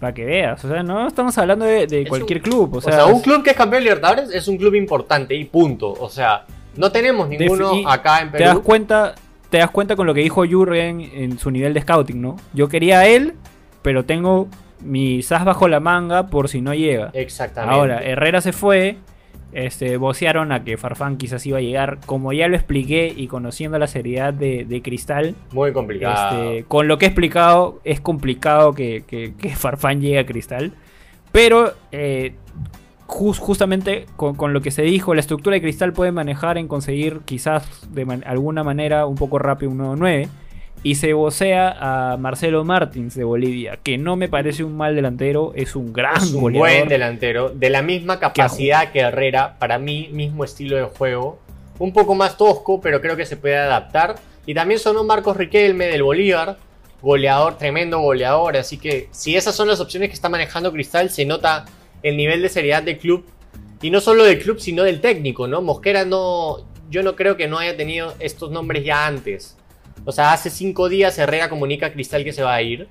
[0.00, 2.78] Para que veas, o sea, no estamos hablando de, de Es cualquier un- club, o
[2.78, 5.92] O sea, un club que es campeón de Libertadores es un club importante y punto.
[5.92, 6.46] O sea,
[6.76, 8.62] no tenemos ninguno acá en te das Perú.
[8.62, 9.14] cuenta,
[9.50, 12.36] te das cuenta con lo que dijo Jurgen en su nivel de scouting, ¿no?
[12.54, 13.34] Yo quería a él,
[13.82, 14.48] pero tengo
[14.82, 17.10] mi SAS bajo la manga por si no llega.
[17.14, 17.74] Exactamente.
[17.74, 18.96] Ahora, Herrera se fue,
[19.52, 23.78] este, vocearon a que Farfán quizás iba a llegar, como ya lo expliqué y conociendo
[23.78, 26.50] la seriedad de, de Cristal, muy complicado.
[26.52, 30.72] este, con lo que he explicado, es complicado que, que- que Farfán llegue a Cristal.
[31.32, 32.34] Pero eh,
[33.06, 36.68] jus- justamente con, con lo que se dijo, la estructura de Cristal puede manejar en
[36.68, 40.28] conseguir quizás de man- alguna manera un poco rápido un nuevo 9.
[40.84, 45.52] Y se vocea a Marcelo Martins de Bolivia, que no me parece un mal delantero,
[45.54, 46.68] es un gran es un goleador.
[46.68, 51.38] buen delantero, de la misma capacidad que Herrera, para mí, mismo estilo de juego.
[51.78, 54.16] Un poco más tosco, pero creo que se puede adaptar.
[54.44, 56.56] Y también sonó Marcos Riquelme del Bolívar,
[57.00, 58.56] goleador, tremendo goleador.
[58.56, 61.64] Así que si esas son las opciones que está manejando Cristal, se nota
[62.02, 63.24] el nivel de seriedad del club.
[63.80, 65.62] Y no solo del club, sino del técnico, ¿no?
[65.62, 66.58] Mosquera no.
[66.90, 69.56] Yo no creo que no haya tenido estos nombres ya antes.
[70.04, 72.88] O sea, hace cinco días Herrera comunica a Cristal que se va a ir.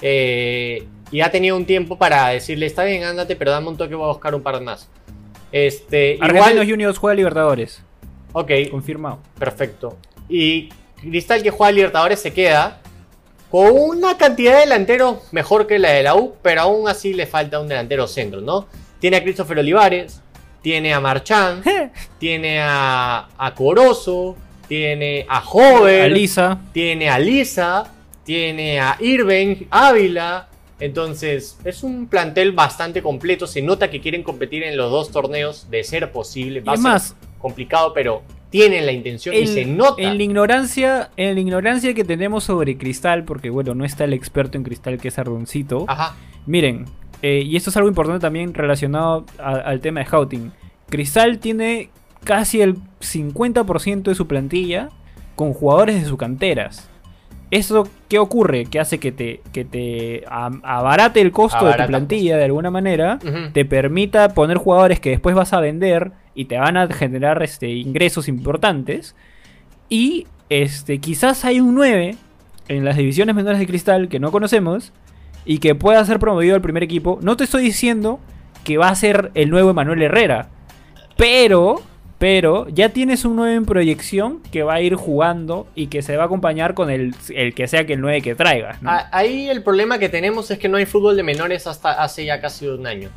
[0.00, 3.94] Eh, y ha tenido un tiempo para decirle, está bien, ándate, pero dame un toque,
[3.94, 4.88] voy a buscar un par más.
[5.52, 7.82] Este, Argentinos igual, Juniors juega Libertadores,
[8.32, 9.20] ok, confirmado.
[9.38, 9.96] perfecto.
[10.28, 10.70] Y
[11.00, 12.80] Cristal que juega a Libertadores se queda
[13.50, 17.26] con una cantidad de delanteros mejor que la de la U, pero aún así le
[17.26, 18.66] falta un delantero centro, ¿no?
[18.98, 20.20] Tiene a Christopher Olivares,
[20.62, 21.62] tiene a Marchán,
[22.18, 24.36] tiene a, a Corozo,
[24.68, 27.92] tiene a Hover, Alisa, tiene a Lisa,
[28.24, 30.48] tiene a Irving, Ávila.
[30.78, 33.46] Entonces, es un plantel bastante completo.
[33.46, 36.60] Se nota que quieren competir en los dos torneos de ser posible.
[36.60, 40.02] y Va a es ser más, complicado, pero tienen la intención y se nota.
[40.02, 44.12] En la ignorancia, en la ignorancia que tenemos sobre Cristal, porque bueno, no está el
[44.12, 45.84] experto en Cristal que es Ardoncito.
[45.88, 46.14] Ajá.
[46.46, 46.84] Miren,
[47.22, 50.52] eh, y esto es algo importante también relacionado a- al tema de scouting.
[50.90, 51.90] Cristal tiene
[52.26, 54.90] casi el 50% de su plantilla
[55.36, 56.90] con jugadores de sus canteras.
[57.52, 58.66] ¿Eso qué ocurre?
[58.66, 63.20] Que hace que te, que te abarate el costo de tu plantilla de alguna manera,
[63.52, 67.68] te permita poner jugadores que después vas a vender y te van a generar este,
[67.70, 69.14] ingresos importantes.
[69.88, 72.16] Y este, quizás hay un 9
[72.66, 74.92] en las divisiones menores de cristal que no conocemos
[75.44, 77.20] y que pueda ser promovido al primer equipo.
[77.22, 78.18] No te estoy diciendo
[78.64, 80.48] que va a ser el nuevo Emanuel Herrera,
[81.16, 81.82] pero,
[82.18, 86.16] pero ya tienes un 9 en proyección que va a ir jugando y que se
[86.16, 88.80] va a acompañar con el, el que sea que el 9 que traigas.
[88.80, 88.90] ¿no?
[88.90, 92.24] Ah, Ahí el problema que tenemos es que no hay fútbol de menores hasta hace
[92.24, 93.10] ya casi un año.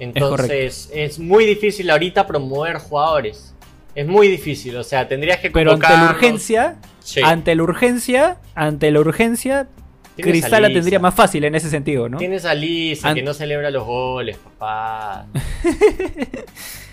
[0.00, 3.54] Entonces es, muy difícil ahorita promover jugadores.
[3.94, 7.20] Es muy difícil, o sea, tendrías que pero ante la urgencia, Sí.
[7.22, 9.68] ante la urgencia, ante la urgencia,
[10.16, 12.18] Cristal la tendría más fácil en ese sentido, ¿no?
[12.18, 15.26] Tienes a Lisa An- que no celebra los goles, papá.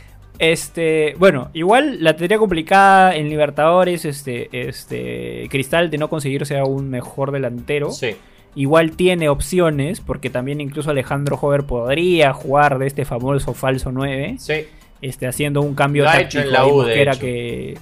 [0.42, 6.64] Este, bueno, igual la tendría complicada en Libertadores, este, este, Cristal de no conseguirse a
[6.66, 7.92] un mejor delantero.
[7.92, 8.16] Sí.
[8.56, 14.38] Igual tiene opciones, porque también incluso Alejandro Jover podría jugar de este famoso falso 9,
[14.40, 14.66] Sí.
[15.04, 17.20] este, haciendo un cambio ha táctico en la U, de hecho.
[17.20, 17.78] que,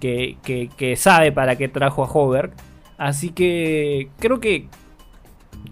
[0.00, 2.50] que, que, que sabe para qué trajo a Hover.
[2.98, 4.66] Así que creo que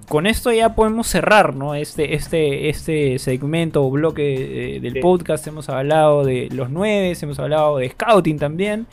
[0.09, 1.75] con esto ya podemos cerrar, ¿no?
[1.75, 5.01] Este, este, este segmento o bloque eh, del Sí.
[5.01, 5.47] podcast.
[5.47, 8.87] Hemos hablado de los nueve, hemos hablado de scouting también.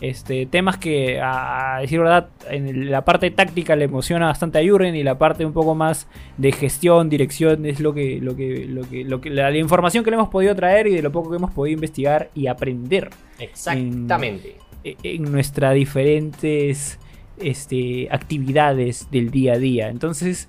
[0.00, 4.62] Este, temas que, a, a decir verdad, en la parte táctica le emociona bastante a
[4.68, 8.66] Jurgen y la parte un poco más de gestión, dirección, es lo que, lo que,
[8.68, 11.12] lo que, lo que la, la información que le hemos podido traer y de lo
[11.12, 14.56] poco que hemos podido investigar y aprender Exactamente.
[14.82, 16.98] e- en nuestras diferentes
[17.38, 19.88] este, actividades del día a día.
[19.88, 20.48] Entonces,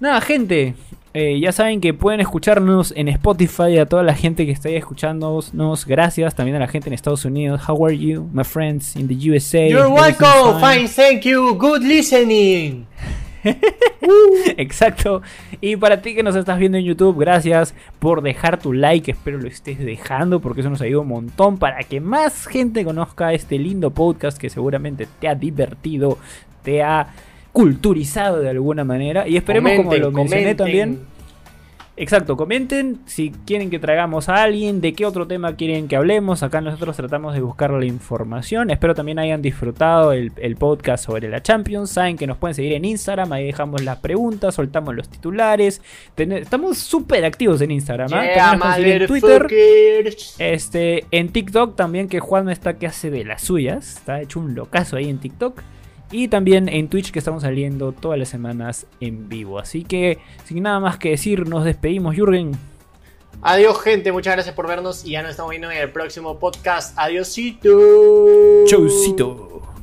[0.00, 0.74] nada, gente,
[1.16, 3.78] eh, ya saben que pueden escucharnos en Spotify.
[3.78, 6.34] A toda la gente que está ahí escuchándonos, gracias.
[6.34, 7.60] También a la gente en Estados Unidos.
[7.68, 9.68] How are you, my friends in the USA?
[9.68, 12.86] You're welcome, fine, thank you, good listening.
[14.56, 15.22] Exacto.
[15.60, 19.10] Y para ti que nos estás viendo en YouTube, gracias por dejar tu like.
[19.10, 23.32] Espero lo estés dejando porque eso nos ayuda un montón para que más gente conozca
[23.32, 26.18] este lindo podcast que seguramente te ha divertido,
[26.62, 27.08] te ha
[27.52, 29.28] culturizado de alguna manera.
[29.28, 30.56] Y esperemos, como Comenten, lo mencioné comenten.
[30.56, 31.00] también,
[31.96, 36.42] Exacto, comenten si quieren que traigamos a alguien, de qué otro tema quieren que hablemos.
[36.42, 38.70] Acá nosotros tratamos de buscar la información.
[38.70, 41.90] Espero también hayan disfrutado el, el podcast sobre la Champions.
[41.90, 45.80] Saben que nos pueden seguir en Instagram, ahí dejamos las preguntas, soltamos los titulares.
[46.16, 48.08] Ten- estamos súper activos en Instagram.
[48.74, 49.42] seguir en Twitter.
[50.40, 53.98] Este, en TikTok también, que Juan está que hace de las suyas.
[53.98, 55.60] Está hecho un locazo ahí en TikTok.
[56.16, 59.58] Y también en Twitch que estamos saliendo todas las semanas en vivo.
[59.58, 62.52] Así que, sin nada más que decir, nos despedimos, Jürgen.
[63.42, 64.12] Adiós, gente.
[64.12, 66.96] Muchas gracias por vernos y ya nos estamos viendo en el próximo podcast.
[66.96, 67.68] Adiosito.
[68.64, 69.73] Chaucito.